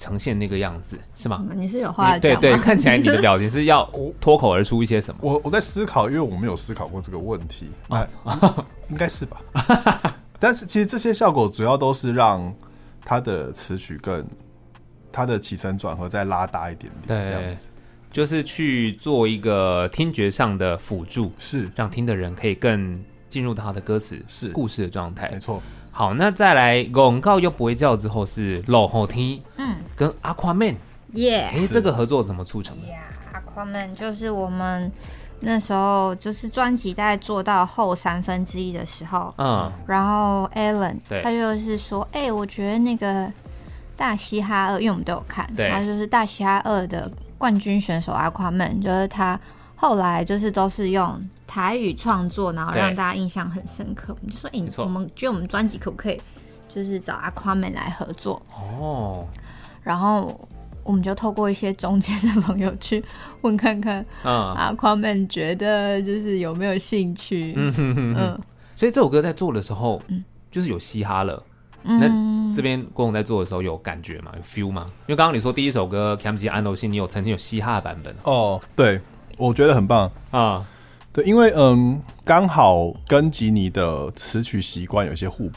[0.01, 1.44] 呈现那个样子是吗？
[1.57, 2.20] 你是有话讲？
[2.20, 3.85] 对对，看起来你的表情是要
[4.20, 5.18] 脱口而出一些什么？
[5.20, 8.07] 我我在思考，因为我没有思考过这个问题，啊，
[8.90, 9.40] 应该是吧？
[10.38, 12.55] 但是其实这些效果主要都是让
[13.05, 14.24] 它的词曲更
[15.12, 17.68] 它的起承转合再拉大一点点，这样子，
[18.11, 21.71] 就是去做一个听觉上的辅助，是。
[21.75, 24.49] 让听的人可以更进入到他的歌词是。
[24.49, 25.62] 故事的状态，没错。
[25.90, 30.77] 好，那再来广告又不会叫之后是落后听，嗯，跟 Aquaman，
[31.14, 32.87] 耶，哎，这个合作怎么促成的
[33.35, 34.92] ？Aquaman 就是我们
[35.40, 43.29] 那时候就是专辑大概做到后三分之一的时候，嗯，然后 Alan 他就是说，哎、欸，我觉得那个
[43.99, 49.39] 大嘻哈二，因为我们都有看，对，他就是大嘻哈二的冠军选手 Aquaman，就是他
[49.77, 51.21] 后来就是都是用。
[51.51, 54.15] 台语创作，然后让大家印象很深刻。
[54.15, 56.21] 我们就说，哎、欸，我们觉得我们专辑可不可以，
[56.69, 58.43] 就是找 Aquaman 来合作？
[58.55, 59.27] 哦。
[59.83, 60.39] 然后
[60.83, 63.03] 我们就透过一些中间的朋友去
[63.41, 67.51] 问看看，嗯，Aquaman 觉得就是有没有兴趣？
[67.57, 68.41] 嗯哼哼哼嗯。
[68.77, 71.43] 所以这首歌在做的时候，嗯，就是有嘻哈了。
[71.88, 71.98] 嗯。
[71.98, 74.33] 那这边郭宏在做的时候有感觉吗？
[74.37, 74.87] 有 feel 吗？
[75.07, 78.14] 因为刚刚你说第一首歌《Camji 安德信》，你有曾经有嘻哈的版本。
[78.22, 79.01] 哦，对，
[79.37, 80.66] 我觉得很棒啊。
[81.12, 85.57] 对，因为嗯，刚好跟吉尼的词曲习惯有些互补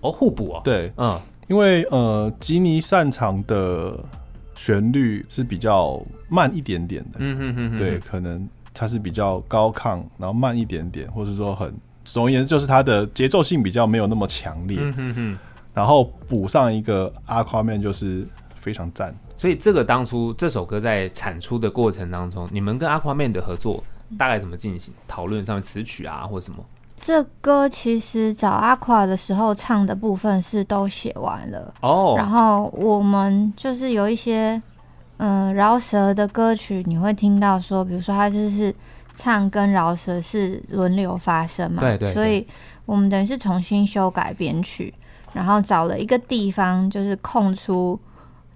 [0.00, 3.98] 哦，互补啊，对，嗯，因为呃，吉尼擅长的
[4.54, 15.38] 旋律是比较慢一点点的，嗯哼哼哼，对，可能它是比较高亢，然后慢一点点，或者说很，总而言之，就是它的节奏性比较没有那么强烈，嗯哼哼，
[15.74, 23.82] 然后补上一个 Aquaman 就是非常赞，所以这个当初这首歌在产出的过程当中，你们跟 Aquaman 的合作。
[24.18, 26.62] 大概怎么进行讨论上面词曲啊，或者什么？
[27.00, 31.88] 这歌其实找阿垮的时候唱的部分是都写完了哦。
[31.88, 32.18] Oh.
[32.18, 34.60] 然后我们就是有一些
[35.16, 38.74] 嗯饶舌的歌曲，你会听到说，比如说他就是
[39.14, 42.12] 唱跟饶舌是轮流发生嘛，对对对。
[42.12, 42.46] 所以
[42.84, 44.92] 我们等于是重新修改编曲，
[45.32, 47.98] 然后找了一个地方，就是空出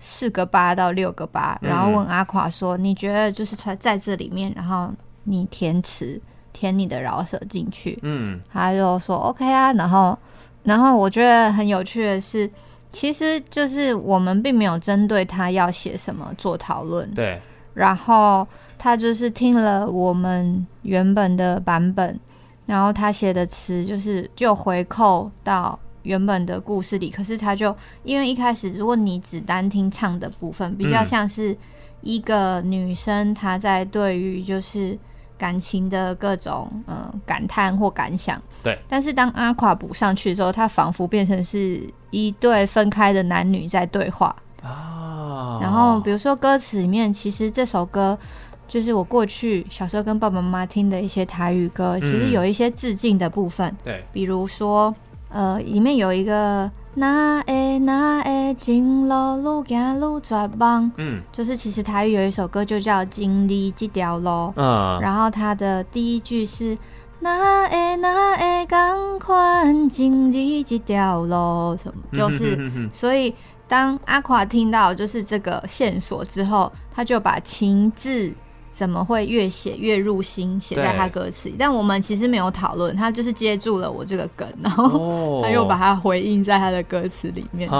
[0.00, 4.90] 四个八到六个八，然后问阿垮说：“你觉得就是在在这里面，然后。”
[5.28, 10.16] 你填词，填你的饶舌进去，嗯，他就说 OK 啊，然后，
[10.62, 12.48] 然后我觉得很有趣的是，
[12.92, 17.42] 其实就是我们并没有针对他要写什么做讨论，对，
[17.74, 18.46] 然后
[18.78, 22.16] 他就是听了我们原本的版本，
[22.66, 31.54] 然后他写的词就是就回扣到原本的故事里，可是他就因为一开始如果你只单听唱的部分，比较像是
[32.00, 34.98] 一个女生她在对于就是。
[35.38, 38.78] 感情的各种嗯感叹或感想，对。
[38.88, 45.58] 但是当阿垮补上去之后，他仿佛变成是一对分开的男女在对话啊。
[45.60, 48.18] 然后比如说歌词里面，其实这首歌
[48.66, 53.76] 就是我过去小时候跟爸爸妈妈听的一些台语歌，其实有一些致敬的部分。
[53.84, 54.94] 对，比如说
[55.30, 56.70] 呃，里面有一个。
[56.98, 60.90] 那诶那会情路愈行愈绝望。
[60.96, 64.30] 嗯，就是其实台语有一首歌就叫《经历这条路》。
[64.56, 66.78] 嗯，然后它的第一句是
[67.20, 73.34] 那诶那诶赶快经历这条路，什么就是，所以
[73.68, 78.32] 当阿垮听到就是这个线索之后，他就把情字。
[78.76, 81.54] 怎么会越写越入心，写在他歌词里？
[81.58, 87.70] 但我们其实没有讨论，他就是接住了我这个梗，然后 他又把它回应在他的歌词里面。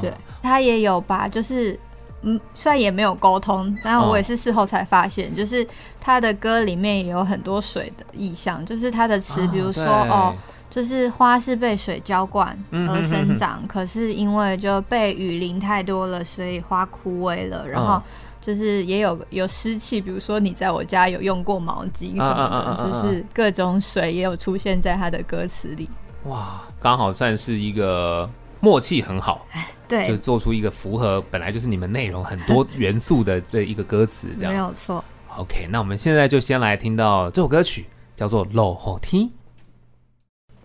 [0.00, 0.10] 对，
[0.42, 1.78] 他也有把就是
[2.22, 5.66] 嗯，虽然也没有沟通，但我也是事后才发现，哦、就是
[6.00, 10.34] 他的歌里面也有很多水的意象，就是他的词，比如说哦，哦，
[10.70, 18.02] 就是花是被水浇灌而生长，嗯、哼哼哼，可是因为就被雨淋太多了，所以花枯萎了，然后
[18.42, 25.88] 就是也有有湿气，比如说你在我家有用过毛巾什么的，啊啊啊啊啊就是各种水也有出现在他的歌词里。
[26.24, 28.28] 哇，刚好算是一个。
[28.64, 29.44] 默契很好，
[29.88, 35.04] 对，就是做出一个符合本来就是你们内容很多 元素的这一个歌词，这样没有错。
[35.36, 39.22] OK，那我们现在就先来听到这首歌曲，叫做《落雨天》。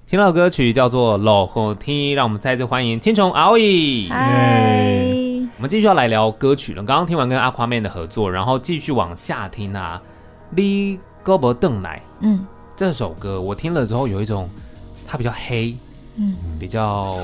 [0.05, 4.07] 听到歌曲叫做《落雨天》，让我们再次欢迎青虫阿伟。
[4.09, 5.03] 嗨，
[5.57, 6.83] 我们继续要来聊歌曲了。
[6.83, 9.99] 刚刚听完跟 Aquaman 的合作，然后继续往下听啊。
[10.51, 14.47] 你胳膊邓来，嗯，这首歌我听了之后有一种，
[15.07, 15.75] 它比较黑。
[16.19, 17.15] 嗯，比较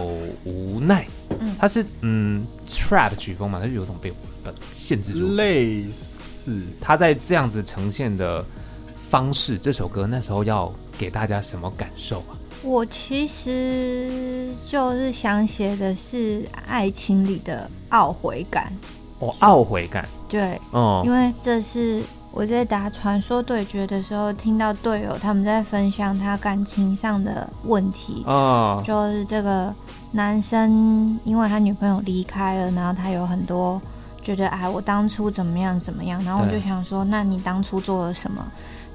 [0.45, 1.05] 无奈。
[1.39, 4.11] 嗯，它是嗯 trap 曲风嘛，它就有种被
[4.71, 5.35] 限制住。
[5.35, 8.43] 类似，它在这样子呈现的
[8.95, 12.33] 方式，这首歌那时候要给大家什么感受啊？
[12.63, 18.71] 我其实就是想写的是爱情里的懊悔感。
[19.19, 20.07] 哦，懊悔感。
[20.27, 22.01] 对，哦，因为这是。
[22.35, 29.71] 我在打传说对决的时候，听到队友他们在分享他感情上的问题，哦，就是这个
[30.13, 33.79] 男生因为他女朋友离开了，然后他有很多
[34.23, 38.43] 觉得哎，我当初怎么样怎么样，然后我就想说，那你当初做了什么？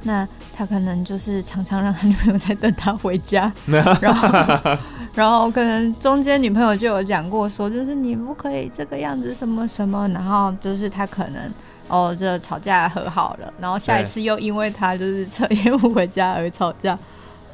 [0.03, 4.79] 那他可能就是常常让他女朋友在等他回家， 然后
[5.15, 11.53] 然后可能中间女朋友就有讲过说，就是你不可以这个样子什么什么，然后就是他可能。
[11.91, 16.99] 哦，这吵架和好了，然后下一次又因为他就是彻夜不回家而吵架，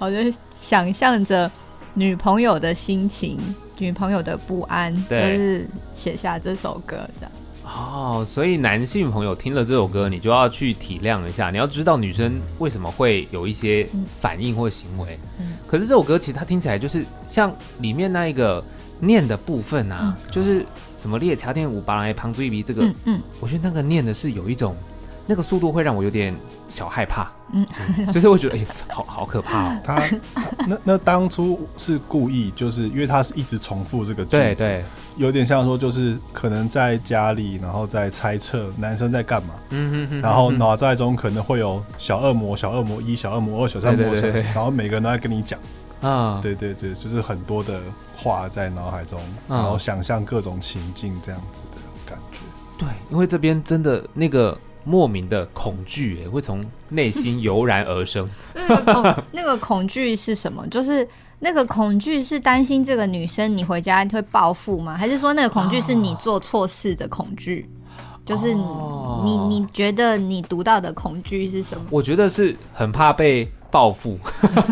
[0.00, 0.16] 我就
[0.50, 1.48] 想象着
[1.92, 3.38] 女朋友的心情，
[3.78, 7.30] 女朋友的不安，就是写下这首歌这样。
[7.64, 13.88] 哦，所以男性朋友听了这首歌，你就要去体谅一下，你要知道女生为什么会有一些
[14.20, 15.18] 反应或行为。
[15.40, 18.62] 嗯，可是这首歌其实它听起来就是像里面那一个
[19.00, 20.64] 念的部分啊，嗯、就是。
[20.96, 24.74] 什么列卡天五八来旁追鼻这个，嗯，嗯，我觉得那个念的是有一种，
[25.26, 26.34] 那个速度会让我有点
[26.68, 27.66] 小害怕，嗯，
[27.98, 29.80] 嗯 就是我觉得哎呀，好好可怕哦。
[29.82, 30.02] 他
[30.66, 34.84] 那那当初是故意，就是因为他是一直重复这个句子，对对，
[35.16, 45.58] 有点像说就是可能在家里，然后在猜测男生在干嘛，嗯哼哼，然后脑袋中可能会有小恶魔、小恶魔一、小恶魔二、小恶魔三，然后每个人都在跟你讲。
[46.02, 47.80] 啊，对对对，就是很多的
[48.14, 52.40] 话在脑海中，然后想象各种情境这样子的感觉。
[52.76, 58.28] 对，因为这边真的那个莫名的恐惧，哎，会从内心油然而生。
[58.54, 60.66] 那个恐，那个恐惧是什么？
[60.68, 61.06] 就是
[61.40, 64.96] 那个恐惧是担心这个女生你回家会报复吗？
[64.96, 67.66] 还是说那个恐惧是你做错事的恐惧？
[68.26, 68.62] 就是你
[69.22, 71.84] 你你觉得你读到的恐惧是什么？
[71.90, 74.18] 我觉得是很怕被报复。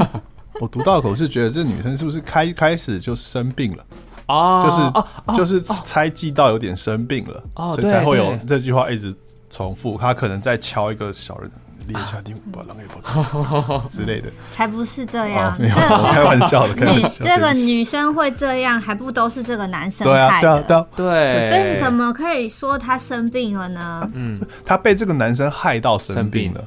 [0.61, 3.85] 我读到口是觉得这女生是不是开开始就生病了
[4.29, 4.63] 哦？
[4.65, 9.13] 就是、啊、就是猜忌到有点生病了，啊、所以才会有这句话一直
[9.53, 9.99] 重复。
[10.01, 11.51] 他可能在敲一个小人，
[11.87, 14.29] 列下第五把狼也不 之类的。
[14.51, 16.75] 才不是这样，哦、没有开玩笑的。
[16.87, 20.63] 你这个女生会这样，还不都是这个男生害的？
[20.63, 24.11] 对啊，对啊，对，所以你怎么可以说她生病了呢？
[24.15, 26.65] 嗯，她被这个男生害到生病了，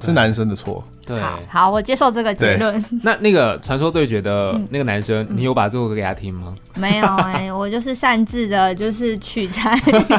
[0.00, 0.82] 是男生的错。
[1.06, 2.84] 对，好，我接受这个结论。
[3.02, 6.54] 那那个传说对决的那个男生，嗯、你有把这首歌给他听吗？
[6.76, 9.76] 没有哎、欸，我就是擅自的，就是取材，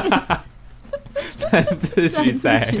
[1.36, 2.74] 擅自取材。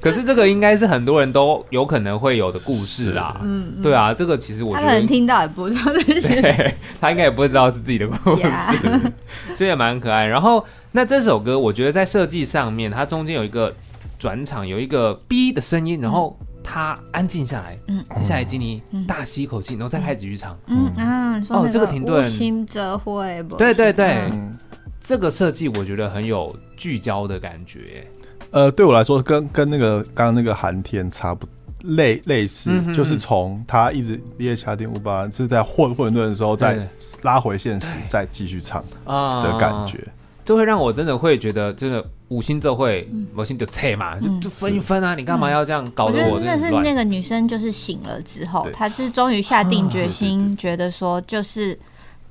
[0.00, 3.40] 可是这个应该是很多人都有可能会有的故事啦。
[3.42, 9.12] 嗯，对啊，这个其实我觉得他可能听到也不知道这些， 他应该也不会知道是自己的故事，
[9.56, 10.26] 这 也蛮可爱。
[10.26, 13.74] 然后，那这首歌我觉得在设计上面，它中间有一个
[14.18, 16.38] 转场，有一个 B 的声音，然后。
[16.62, 24.30] 他安静下来，嗯，下一集你大吸一口气，然后再开始继续唱，嗯嗯，哦，这个停顿，心则会，对对对，
[25.00, 28.06] 这个设计我觉得很有聚焦的感觉。
[28.50, 31.46] 呃，对我来说，跟跟那个刚刚那个寒天差不
[31.82, 36.86] 类类似，就是从他一直列下点五八，是在混混沌的时候再
[37.22, 39.42] 拉回现实，再继续唱啊。
[39.42, 40.06] 的感觉。
[40.44, 45.14] 就会让我真的会觉得，真的五星就会，五星就切嘛，就就分一分啊！
[45.14, 46.40] 你干嘛要这样搞得我？
[46.40, 51.78] 那是那个女生就是醒了之后，她是终于下定决心，觉得说就是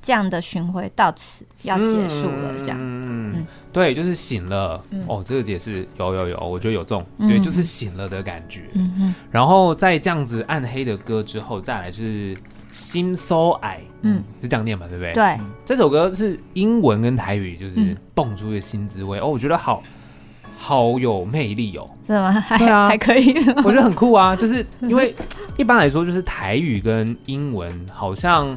[0.02, 3.10] 这样的巡回到此要结束了，这样子。
[3.72, 4.82] 对，就是醒了。
[4.90, 8.62] 嗯、哦，这个解释有有有，我觉得有这种，嗯、对，就是醒了的感觉。
[8.72, 9.14] 嗯哼。
[9.30, 12.36] 然后在这样子暗黑的歌之后，再来是
[12.70, 15.12] 心 so 爱，嗯，是这样念嘛，对不对？
[15.12, 15.38] 对。
[15.64, 19.18] 这首歌是英文跟台语，就是蹦出一个新滋味。
[19.20, 19.82] 哦，我觉得好
[20.56, 21.88] 好有魅力哦。
[22.06, 22.32] 是吗？
[22.32, 23.32] 还啊，还可以。
[23.58, 25.14] 我觉得很酷啊，就是因为
[25.56, 28.56] 一般来说，就是台语跟英文好像。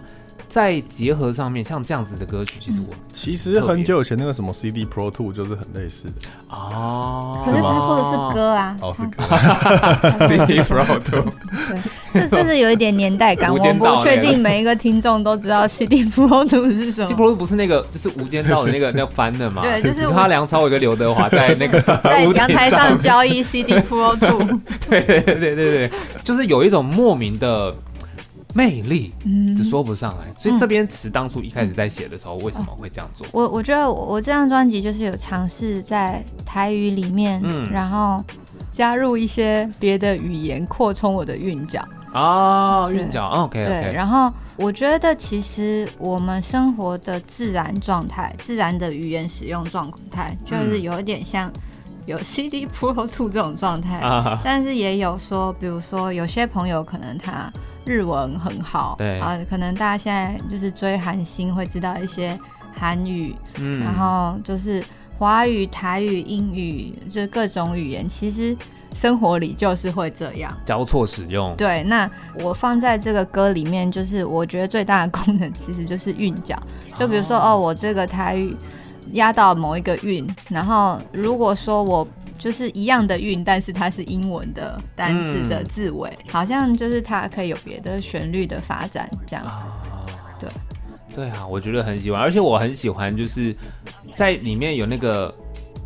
[0.53, 6.13] 在结合上面，像这样子的歌曲，其实我其实很久以前那个什么 CD Pro Two 就是很类似的
[6.47, 7.41] 哦。
[7.43, 9.23] 可是他说的是歌啊，哦是歌，
[10.45, 11.23] CD Pro Two。
[12.13, 13.51] 对，这这是有一点年代感。
[13.51, 17.07] 我不确定每一个听众都知道 CD Pro Two 是什么。
[17.07, 19.63] CD Pro Two 不是那个，就是《无间道》的那个那翻的嘛？
[19.65, 24.59] 对，就是 他梁朝伟跟刘德华在那个在阳台上交易 CD Pro Two。
[24.87, 25.91] 对对对对对，
[26.23, 27.75] 就是有一种莫名的。
[28.53, 30.31] 魅力，嗯，就说不上来。
[30.37, 33.25] 所以这边词当初一开始在写的时候，为什么会这样做？
[33.31, 38.23] 我我觉得我这张专辑就是有尝试在台语里面，嗯，然后
[38.71, 41.83] 加入一些别的语言，扩充我的韵脚
[42.13, 43.27] 哦，韵脚。
[43.29, 43.91] OK，对。
[43.91, 51.51] 然后我觉得其实我们生活的自然状态，自然的语言使用状态，就是有一点像
[52.05, 53.99] 有 CD Pro Two 这种状态，
[54.43, 57.51] 但是也有说，比如说有些朋友可能他。
[57.85, 59.19] 日文很好，对。
[59.19, 62.39] 啊，可能大家现在就是追韩星会知道一些
[62.73, 64.83] 韩语，嗯，然后就是
[65.17, 68.55] 华语、台语、英语，就各种语言，其实
[68.93, 70.55] 生活里就是会这样。
[70.65, 71.55] 交错使用。
[71.55, 72.09] 对，那
[72.39, 76.57] 我放在这个歌里面，就是我觉得最大的功能其实就是韵脚，
[76.99, 78.55] 就比如说哦，哦，我这个台语
[79.11, 82.07] 压到某一个韵，然后如果说我。
[82.43, 89.45] 就是一样的韵，但是它是英文的单字的字尾，嗯、好像就是它可以有别的旋律的发展，这样。
[89.45, 89.63] 啊、
[90.37, 90.49] 对，
[91.15, 93.55] 对啊，我觉得很喜欢，而且我很喜欢，就是
[94.13, 95.33] 在里面有那个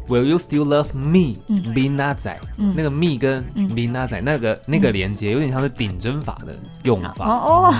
[0.07, 1.37] Will you still love me？
[1.75, 3.45] 林娜仔，那个 me 跟
[3.75, 7.27] 林娜仔那个那个连接，有点像是顶针法的用法。
[7.27, 7.71] 哦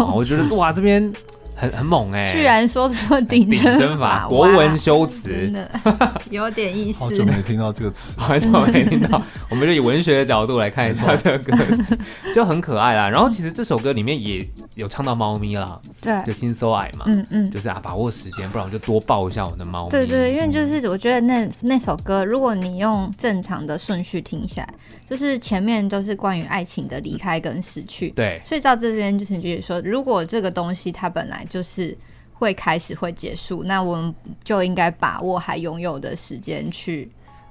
[0.00, 1.12] 哦，我觉得哇，这边。
[1.56, 2.32] 很很猛哎、欸！
[2.32, 5.70] 居然说出顶针法，国文修辞，真的
[6.30, 6.98] 有点意思。
[6.98, 9.20] 好久没听到这个词，好久没听到。
[9.48, 11.98] 我们就以文学的角度来看一下这个歌词，
[12.34, 13.08] 就很可爱啦。
[13.08, 19.90] 然后其实这首歌里面也有唱到猫咪啦，对，就心所爱嘛，嗯嗯，就是啊，把握时间，不然我就多抱一下我的猫咪。
[19.90, 24.74] 对，对对，因为就是我觉得那那首歌，如果你用正常的顺序听下来，
[25.08, 31.96] 就是前面都是关于爱情的离开跟失去，对，所以到这边就是你觉得说，如果这个东西它本来就是
[32.32, 37.10] 会开始会结束，那我们就应该把握还拥有的时间去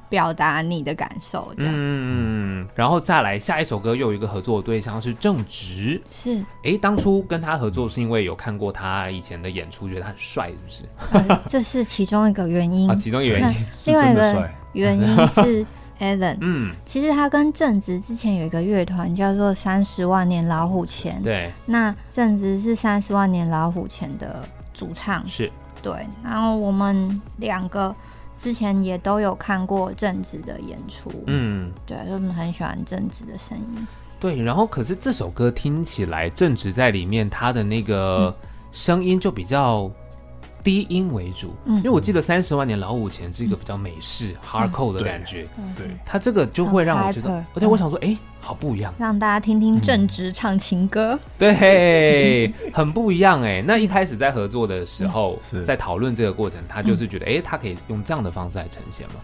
[0.09, 1.53] 表达你的感受。
[1.57, 6.01] 这样，嗯，然后再来下一首歌，又有一个合作的对象是正直。
[6.11, 11.27] 是，哎、欸，当初跟他合作是因为有看过他以前的演出，觉得他很帅，是不是？
[11.29, 14.55] 呃、这是其中一个原因啊，其中一个原因是真的帅。
[14.73, 15.65] 原因是。
[15.99, 25.51] Alan，嗯，其实他跟正直之前有一个乐团叫做三十万年老虎钳，对，那正直是三十万年老虎钳的主唱，是。
[25.81, 27.93] 对，然后我们两个
[28.39, 33.87] 之前也都有看过正直的演出，嗯，对，我们很喜欢正直的声音，
[34.19, 38.35] 对，然后可是这首歌听起来正直在里面他的那个
[38.71, 39.91] 声音就比较。
[40.63, 45.45] 低音为主，嗯，因为我记得三十万年老五前是一个比较美式 hardcore 的感觉，
[45.75, 53.61] 对，它这个就会让我觉得，而且我想说，哎，好不一样，让大家听听正直唱情歌，对， 很不一样哎。
[53.65, 59.15] 那一开始在合作的时候，在讨论这个过程，他就是觉得，哎，他可以用这样的方式来呈现吗？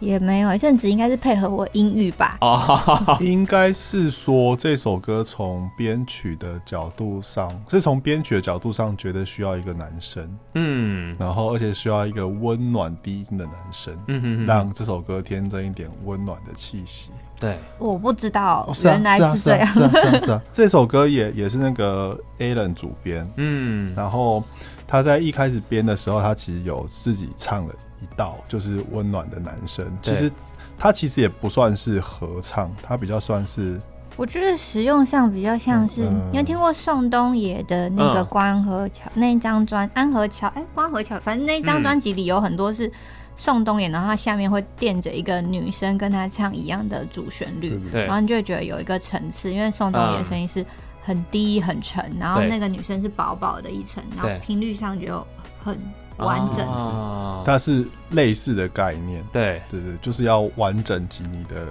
[0.00, 2.38] 也没有，正直应该是配合我音域吧。
[2.40, 17.10] 哦，应该是说这首歌从编曲的角度上，是从编曲的角度上觉得需要一个男生，嗯，然后而且需要一个温暖低音的男生，嗯哼哼，让这首歌添增一点温暖的气息。
[17.40, 24.42] 对，我不知道，原来是这样，是啊，是啊，是啊，这首歌也也是那个 Alan 主编，嗯，然后
[24.86, 27.74] 他在一开始编的时候，他其实有自己唱了。
[28.00, 30.30] 一道就是温暖的男生，其实
[30.78, 33.80] 他其实也不算是合唱，他比较算是，
[34.16, 42.90] 我觉得使用上比较像是，你有听过宋冬野的那个关河桥那一张专安河桥哎关河桥，反正那张专辑里有很多是
[43.36, 50.64] 宋冬野，然后他下面会垫着一个女生跟他唱一样的主旋律，然后你就会觉得有一个层次，因为宋冬野的声音是
[51.02, 55.26] 很低很沉，然后那个女生是薄薄的一层，然后频率上就
[55.64, 55.76] 很。
[56.18, 61.66] 完整，哦，它是类似的概念，对对对，就是要完整及你的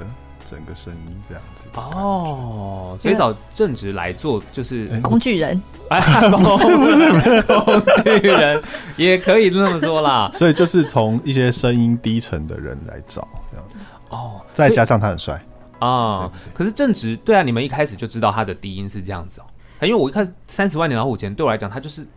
[0.45, 1.65] 整个声音这样子。
[1.75, 8.63] 哦，所以找正直来做就是工具人，哎，不是不是工具人，
[8.95, 10.31] 也可以这么说啦。
[10.33, 13.75] 所以就是从一些声音低沉的人来找这样子。
[14.09, 15.39] 哦，再加上他很帅
[15.79, 16.31] 啊。
[16.53, 19.43] 可是正直对啊，你们一开始就知道他的低音是这样子哦。
[19.81, 22.07] 因为我一开始三十万年老虎钳对我来讲，他就是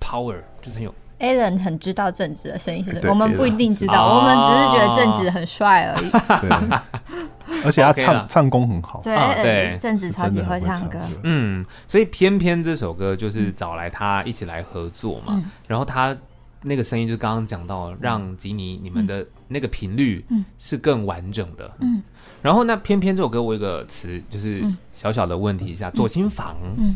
[0.00, 0.94] power，就是很有。
[1.24, 6.10] Alan 很知道正直的声音是什么，我们不一定知道，我们只是觉得正直很帅而已。
[6.10, 10.98] 对， 而且他唱唱功很好，对对，正直超级会唱歌。
[11.22, 16.14] 嗯，所以偏偏这首歌就是找来他一起来合作嘛，然后他
[16.62, 20.24] 那个声音就刚刚讲到，让吉尼你们的那个频率
[20.58, 21.70] 是更完整的。
[21.80, 22.02] 嗯，
[22.42, 24.62] 然后那偏偏这首歌我有个词就是
[24.94, 26.56] 小小的问题一下，左心房。
[26.76, 26.94] 嗯，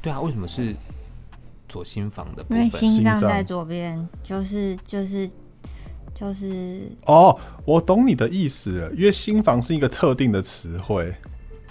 [0.00, 0.74] 对啊，为什么是？
[1.74, 5.28] 左心房的部分，因为心脏在左边，就是就是
[6.14, 11.12] 就是哦，我懂你的意思了，因为心房是一个特定的词汇，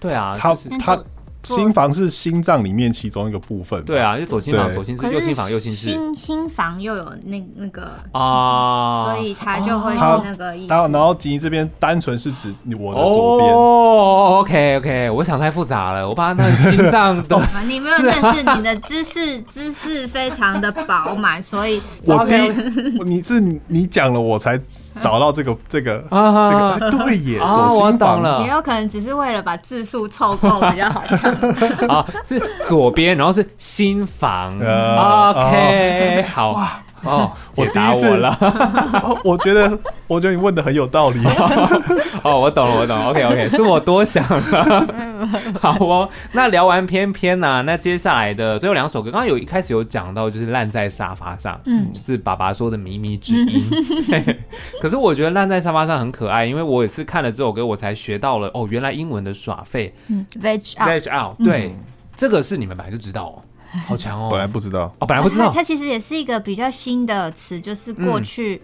[0.01, 1.01] 对啊，它它。
[1.43, 3.83] 心房是心脏里面其中一个部分。
[3.83, 10.73] 对啊，就左心房，左心室右心房，右心室心心房又有那那个啊，所以它就会是那个意思。
[10.73, 13.53] 然后吉尼这边单纯是指我的左边。
[13.53, 17.39] 哦，OK OK，我想太复杂了，我把它当心脏的。
[17.67, 22.35] 你没有认识你的知识，知识非常的饱满，所以我第
[23.03, 24.59] 你是你讲了我才
[25.01, 31.32] 找到这个 这个这个对耶，左心房了也有可能只是为了把字数凑够比较好唱。
[31.87, 34.59] 啊，是左边，然后是新房。
[34.59, 36.67] Uh, OK，好。
[37.03, 38.33] 哦，我答我了。
[39.25, 39.77] 我觉得，
[40.07, 41.19] 我觉得你问的很有道理。
[42.25, 43.05] 哦，我懂了，我懂了。
[43.09, 44.87] OK，OK， 是我多想了。
[45.59, 53.63] 好哦，那聊完偏偏呢，那接下来的最后两首歌，刚刚有一开始有讲到，就是烂在沙发上，嗯，就是爸爸说的靡靡之音。
[54.81, 61.75] 可是我觉得烂在沙发上很可爱，因为我也是看了这首歌，我才学到了哦，原来英文的耍废，嗯，veg out，veg out，对，
[62.15, 63.41] 这个是你们本来就知道哦。
[63.87, 64.29] 好强哦！
[64.29, 65.51] 本来不知道哦，本来不知道。
[65.51, 68.61] 它其实也是一个比较新的词，就是过去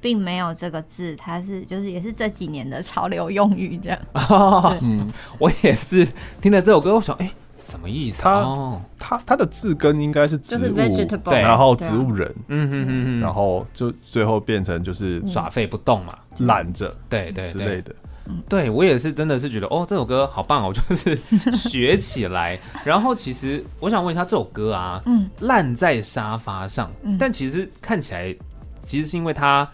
[0.00, 3.98] 并没有这个字，它是就是也是这几年的潮流用语这样。
[4.80, 5.06] 嗯，
[5.38, 6.06] 我也是
[6.40, 8.22] 听了这首歌，我想，哎，什么意思？
[8.22, 10.74] 它它它的字根应该是植物，
[11.24, 17.94] 对，然后植物人，嗯嗯嗯，然后就最后变成就是耍废不动嘛，懒着，对对之类的。
[18.48, 21.18] 对，我也是真的是觉得哦，这首歌好棒哦，就是
[21.52, 22.56] 学起来。
[22.84, 28.32] 然后其实我想问一下，这首歌啊，嗯，烂在沙发上，嗯、但其实看起来
[28.80, 29.68] 其实是因为他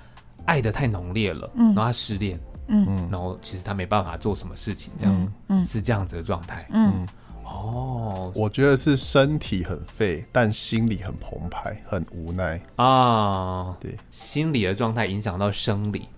[0.47, 7.07] 爱的太浓烈了，嗯，然后他失恋，嗯，然后其实他没办法做什么事情，这样，嗯，是这样子的状态，嗯，
[7.45, 12.61] 哦，我觉得是身体很废，但心里很澎湃，很无奈。
[12.77, 16.09] 啊，对，心理的状态影响到生理。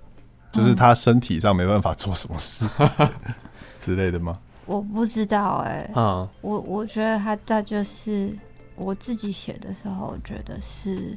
[0.51, 2.66] 就是他身体上没办法做什么事
[3.79, 4.39] 之类的吗？
[4.64, 5.93] 我不知道哎、欸。
[5.95, 8.35] 嗯，我我觉得他他就是
[8.74, 11.16] 我自己写的时候，我觉得是，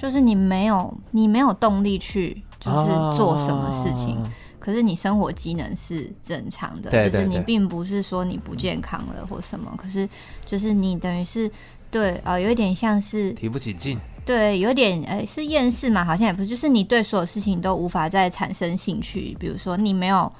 [0.00, 10.08] 就是你没有你没有动力去就是做什么事情，啊、可是你生活机能是正常的，就是你并不是说你不健康了或什么，可是
[10.46, 11.50] 就是你等于是
[11.90, 13.98] 对啊、呃，有一点像是提不起劲。
[14.24, 16.04] 对，有点呃，是厌世嘛？
[16.04, 19.34] 好像也不是，就是你对所有事情都无法再产生兴趣。
[19.40, 20.30] 比如说，你没有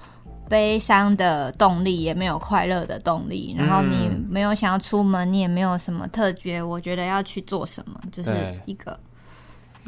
[0.46, 8.30] 悲伤的动力，也没有快乐的动力，然后你没有想要出门，你也没有什么特别，我觉得要去做什么，就是
[8.66, 9.00] 一个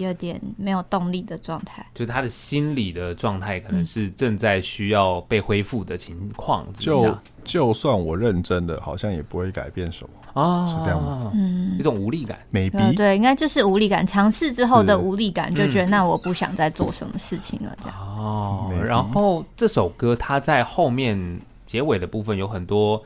[0.05, 1.87] 有点没有动力的状态。
[1.95, 6.93] 就他的心理的状态，可能是正在需要被恢复的情况之下。
[6.93, 10.11] 就就算我认真的，好像也不会改变什么。
[10.41, 11.33] 啊，是这样吗？
[11.35, 14.07] 嗯，一种无力感，maybe 对，应该就是无力感。
[14.07, 17.99] 尝试之后的无力感，就觉得那我不想再做什么事情了，这样。
[17.99, 23.03] 哦，然后这首歌它在后面结尾的部分有很多。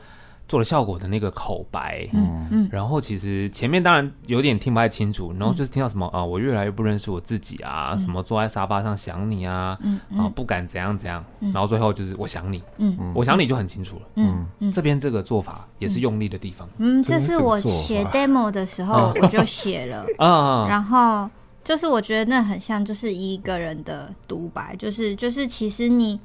[0.47, 21.27] 做了效果的那个口白，嗯嗯，然后其实前面当然有点听不太清楚，然后就是听到什么啊，我越来越不认识我自己啊，什么坐在沙发上想你啊，嗯啊，不敢怎样怎样，然后最后就是我想你，嗯，我想你就很清楚了，嗯嗯，这边这个做法也是用力的地方，嗯，这是我写 demo 的时候我就写了， 啊，然后
[21.63, 26.19] 就是我觉得那很像就是一个人的独白，就是就是其实你。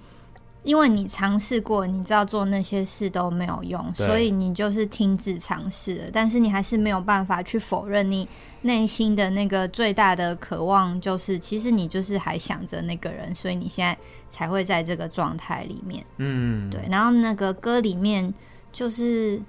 [0.63, 6.05] 因为你尝试过，你知道做那些事都没有用，所以你就是停止尝试了。
[6.13, 8.29] 但是你还是没有办法去否认你
[8.63, 13.97] 内心的那个最大的渴望，就是其实你就是还想着那个人，所以你现在
[14.29, 16.05] 才会在这个状态里面。
[16.19, 16.81] 嗯，对。
[16.91, 18.33] 然后那个歌里面
[18.71, 19.41] 就是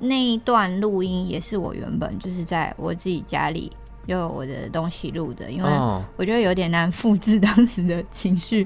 [0.00, 3.72] 那一段录音，也是我原本就是在我自己家里
[4.06, 5.68] 用我的东西录的，因为
[6.16, 8.64] 我觉得有点难复制当时的情绪。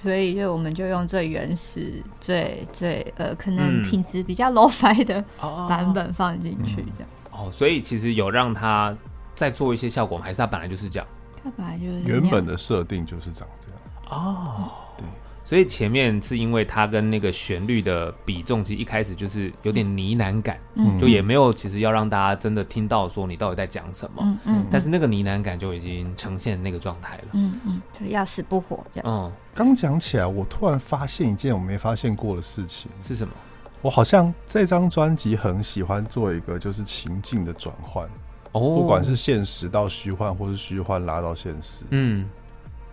[0.00, 5.24] 所以就我们就用最原始、最最呃，可能品质比较 low-fi 的
[5.68, 7.04] 版本放进去的。
[7.32, 8.96] 哦，所以其实有让他
[9.34, 11.06] 再做一些效果，还是他本来就是这样？
[11.42, 13.78] 他本来就是原本的设定就是长这样。
[14.10, 15.04] 哦，对。
[15.48, 29.10] 所以前面是因为它跟那个旋律的比重，其实一开始就是有点呢喃感，嗯，就也没有其实要让大家真的听到说你到底在讲什么，嗯嗯，但是那个呢喃感就已经呈现那个状态了，嗯嗯，就要死不活这样。
[29.10, 33.32] 嗯，刚讲起来，我突然发现一件我没发现过的事情，是什么？
[33.80, 38.06] 我好像这张专辑很喜欢做一个就是情境的转换，
[38.52, 42.28] 哦，不管是现实到虚幻，或是虚幻拉到现实，嗯。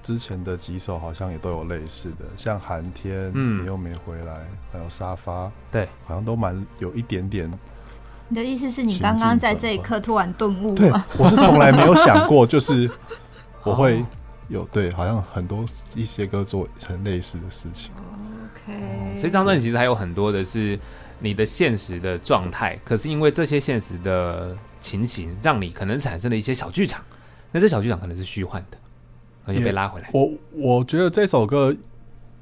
[0.06, 7.52] 之前的几首好像也都有类似的，像寒天，嗯，你又没回来，还有沙发，对，好像都蛮有一点点。
[8.28, 10.76] 你的意思是你刚刚在这一刻突然顿悟？
[10.76, 12.88] 对，我是从来没有 想过，就是
[13.64, 14.06] 我会
[14.48, 17.92] 有对，好像很多一些歌做很类似的事情。
[18.54, 20.80] OK，这张专辑其实还有很多的是
[21.18, 27.04] 你的现实的状态，可是因为这些现实的情形，让你可能产生了一些小剧场，
[27.52, 28.78] 那这小剧场可能是虚幻的。
[29.46, 30.10] 而且被拉回来。
[30.12, 31.76] 我我觉得这首歌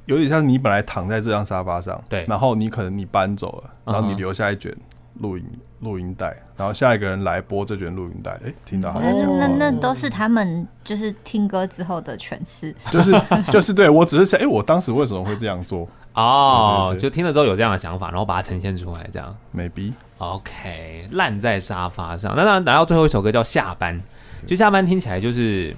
[0.05, 4.75] 有点像你本来躺在这张沙发上，对，然后你可能你搬走了，然后你留下一卷
[5.19, 5.45] 录音
[5.79, 13.13] 录音带，然后下一个人来播这卷录音带，哎、欸，听到那那那都是他们就是听歌之后的诠释， 就是
[13.51, 15.87] 就是对我只是想，哎、欸，我当时为什么会这样做？
[16.13, 19.35] 哦，就听了之后有这样的想法，然后把它呈现出来，这样。
[19.55, 19.93] Maybe。
[20.19, 22.35] OK，烂在沙发上。
[22.35, 23.97] 那当然，来到最后一首歌叫《下班》，
[24.43, 25.75] 其实下班听起来就是。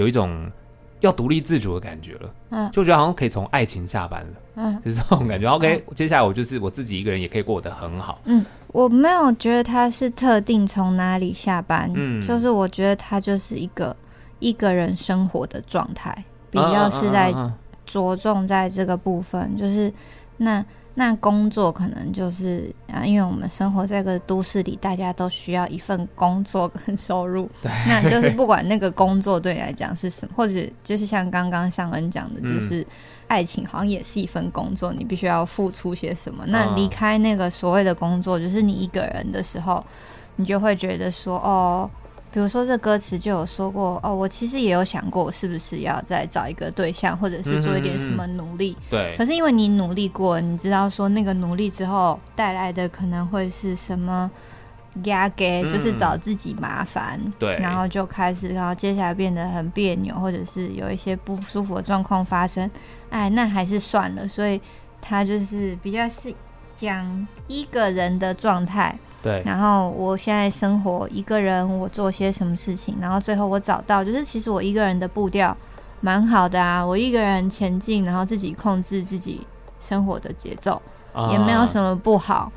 [0.00, 0.50] 有一种
[1.00, 5.46] 要独立自主的感觉了，嗯，就觉得好像可以从爱情下班了，嗯，就是这种感觉。
[5.46, 13.94] OK，接下来我就是我自己一个人也可以过得很好，嗯，我没有觉得他是特定从哪里下班，嗯，就是我觉得他就是一个
[14.38, 17.32] 一个人生活的状态，比较是在
[17.84, 19.92] 着重在这个部分，就是
[20.38, 20.64] 那。
[21.00, 27.48] 那工作可能就是啊，因为我们生活在这个都市里，大家都需要一份工作跟收入。
[27.64, 30.52] 对，那就是不管那个工作对你来讲是什么，或者
[30.84, 32.86] 就是像刚刚尚恩讲的，就是
[33.28, 36.44] 爱情好像也是一份工作，你必须要付出些什么。
[36.48, 39.82] 那离开那个所谓的工作，就是你一个人的时候，
[40.36, 41.88] 你就会觉得说哦。
[42.32, 48.76] 比如说，这歌词就有说过哦，我其实也有想过，是不是要再找一个对象，或者是做一点什么努力。
[48.88, 49.16] 对。
[49.18, 54.30] 可是因为你努力过，你知道说那个努力之后带来的可能会是什么
[55.04, 57.20] 压给，就是找自己麻烦。
[57.36, 62.70] 对、然后就开始，然后接下来变得很别扭，或者是有一些不舒服的状况发生。
[63.08, 64.28] 哎，那还是算了。
[64.28, 64.60] 所以
[65.00, 66.32] 他就是比较是
[66.76, 68.96] 讲一个人的状态。
[69.22, 75.54] 对，然后我现在生活一个人，我做些什么事情，然后最后我找到，就是其实我一个人的步调
[76.00, 79.46] 蛮好的啊，我一个人前进，然后自己控制自己
[79.78, 80.80] 生活的节奏，
[81.12, 82.50] 啊、也没有什么不好。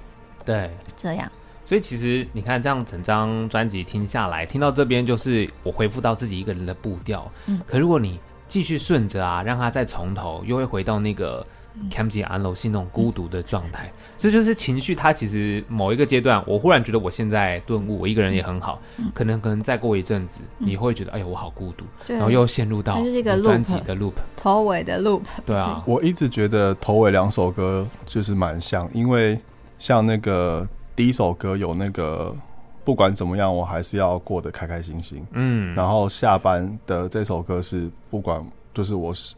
[0.46, 1.30] 对，这样。
[1.66, 7.30] 所以其实你看，这样整张专辑听下来，听到这边就是我恢复到自己一个人的步调。
[7.48, 11.46] 嗯，可如果你继续顺着啊，让他再从头，又会回到那个。
[11.90, 14.94] 看不见安楼是那种孤独的状态，嗯，这就是情绪。
[14.94, 18.80] 它其实某一个阶段，我忽然觉得我现在顿悟，我一个人也很好。
[18.98, 22.96] 嗯、可能可能再过一阵子，嗯，你会觉得哎呀，我好孤独，然后又陷入到
[23.42, 25.24] 专辑的 loop，头尾的 loop。
[25.46, 29.40] 对啊，我一直觉得头尾两首歌就是蛮像，因为
[29.80, 32.36] 像那个第一首歌有那个
[32.84, 35.26] 不管怎么样，我还是要过得开开心心。
[35.32, 38.46] 嗯，然后下班的这首歌是不管
[38.76, 39.34] 就是我是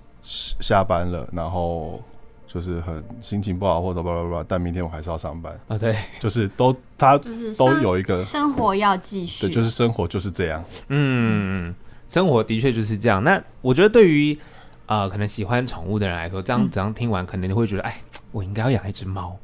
[0.59, 2.01] 下班了，然后。
[2.47, 5.77] 就是很心情不好或者叭叭叭，但明天我还是要上班啊。
[5.77, 7.17] 对，就是都他
[7.57, 10.63] 都有一个生活要继续，对，就是生活就是这样。
[10.89, 11.73] 嗯，
[12.07, 13.23] 生活的确就是这样。
[13.23, 14.37] 那我觉得对于
[14.85, 19.37] 呃可能喜欢宠物的人来说，这样这样听完，可能你会觉得，哎，我应该要养一只猫，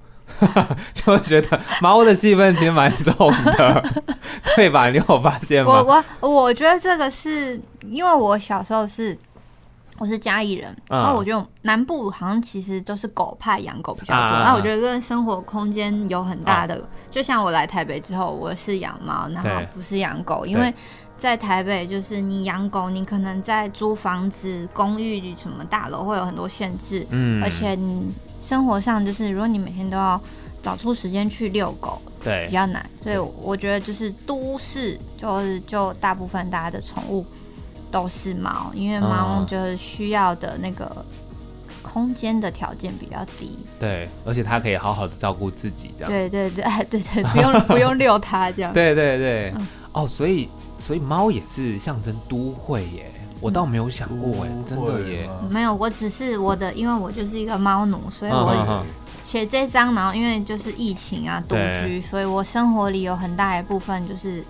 [0.93, 3.13] 就觉得猫的戏份其实蛮重
[3.57, 3.83] 的，
[4.55, 4.89] 对吧？
[4.89, 5.83] 你有发现吗？
[5.83, 9.17] 我我我觉得这个是因为我小时候是。
[10.01, 14.39] 我是嘉义人，然后我觉得南部好像其实都是狗派，养狗比较多。
[14.39, 16.81] 然后我觉得跟生活空间有很大的，
[17.11, 20.73] 就像我来台北之后，我是养猫，然后不是养狗，因为
[21.17, 30.19] 在台北就是你养狗，你可能在租房子、公寓什么大楼会有很多限制，嗯，而且你生活上就是如果你每天都要
[30.63, 32.83] 找出时间去遛狗，对，比较难。
[33.03, 37.23] 所以我觉得就是都市就是就大部分大家的宠物。
[37.91, 41.05] 都是猫，因为猫就是需要的那个
[41.81, 43.59] 空间的条件比较低。
[43.79, 46.11] 对，而且它可以好好的照顾自己，这样。
[46.11, 48.71] 对对对，哎， 对对，不用 不用遛它这样。
[48.71, 49.53] 对对对，
[49.91, 50.47] 哦，所以
[50.79, 53.11] 所以猫也是象征都会耶。
[53.41, 55.29] 我倒没有想过哎，真的耶。
[55.49, 58.85] 没有，我只是我的，因为我就是一个猫奴，所以我
[59.23, 64.43] 写这张，然后因为就是疫情啊，独居，所以我生活里有很大一部分就是。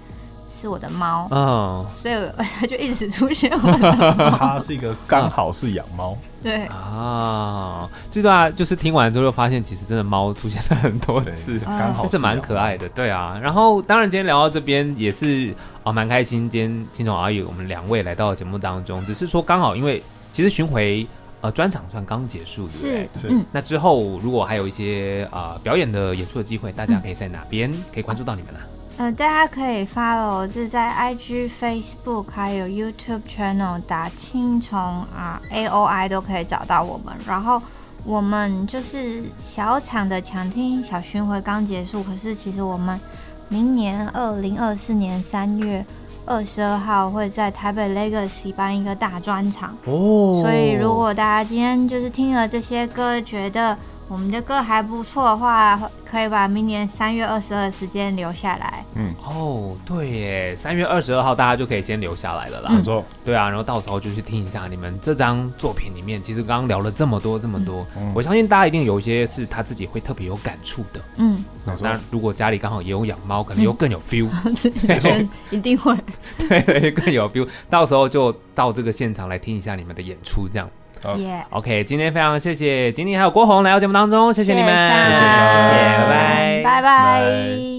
[0.61, 2.15] 是我的猫，嗯，所以
[2.59, 4.29] 它 就一直出现我的猫。
[4.37, 13.39] 它是一个刚好是养猫， 对啊，最大就是听完之后就发现，其实真的猫出现了很多次，刚好是蛮可爱的，对啊。
[13.41, 15.51] 然后当然今天聊到这边也是
[15.83, 21.07] 啊蛮开心，今天听众阿姨我们两位来到节目当中，只是说刚好因为其实巡回
[21.41, 23.09] 呃专场算刚结束，对不对？
[23.19, 23.43] 是，嗯。
[23.51, 28.59] 那之后如果还有一些啊、呃、表演的演出的机会，大家可以在哪边可以关注到你们呢？
[28.97, 37.15] 呃，大家可以 follow，就是在 IG、Facebook 还有 YouTube channel 打青虫啊 A O I 都可以找到我们。
[37.25, 37.59] 然后
[38.03, 42.99] 我们就是小场的抢听小巡回刚结束，可是其实我们
[43.47, 45.83] 明年二零二四年三月
[46.25, 50.41] 二十二号会在台北 Legacy 办一个大专场哦。
[50.43, 53.75] 所以如果大家今天就是听了这些歌，觉得
[54.11, 58.83] 我们的歌还不错的话，可以把明年三月二十二的时间留下来。
[58.95, 62.71] 嗯，哦，对耶，三月二十二号大家就可以先留下来了啦。
[62.73, 70.99] 没错、嗯，对啊，然后到时候就去听一下你们这张作品里面，其实刚刚聊了这么多这么多，嗯、我相信大家一定有一些是他自己会特别有感触的。
[71.15, 71.45] 嗯，
[71.81, 74.27] 那，如果家里刚好也有养猫，可能又更有 feel。
[74.43, 75.95] 嗯、一定会，
[76.49, 77.47] 对，更有 feel。
[77.69, 80.69] 到时候就到这个现场来听一下你们的演出，这样。
[81.03, 81.43] Yeah.
[81.49, 86.61] OK，今天非常谢谢锦鲤还有郭红来到节目当中，谢谢你们，谢谢，谢谢，拜。
[86.63, 86.81] 拜，拜。
[86.81, 87.70] 拜。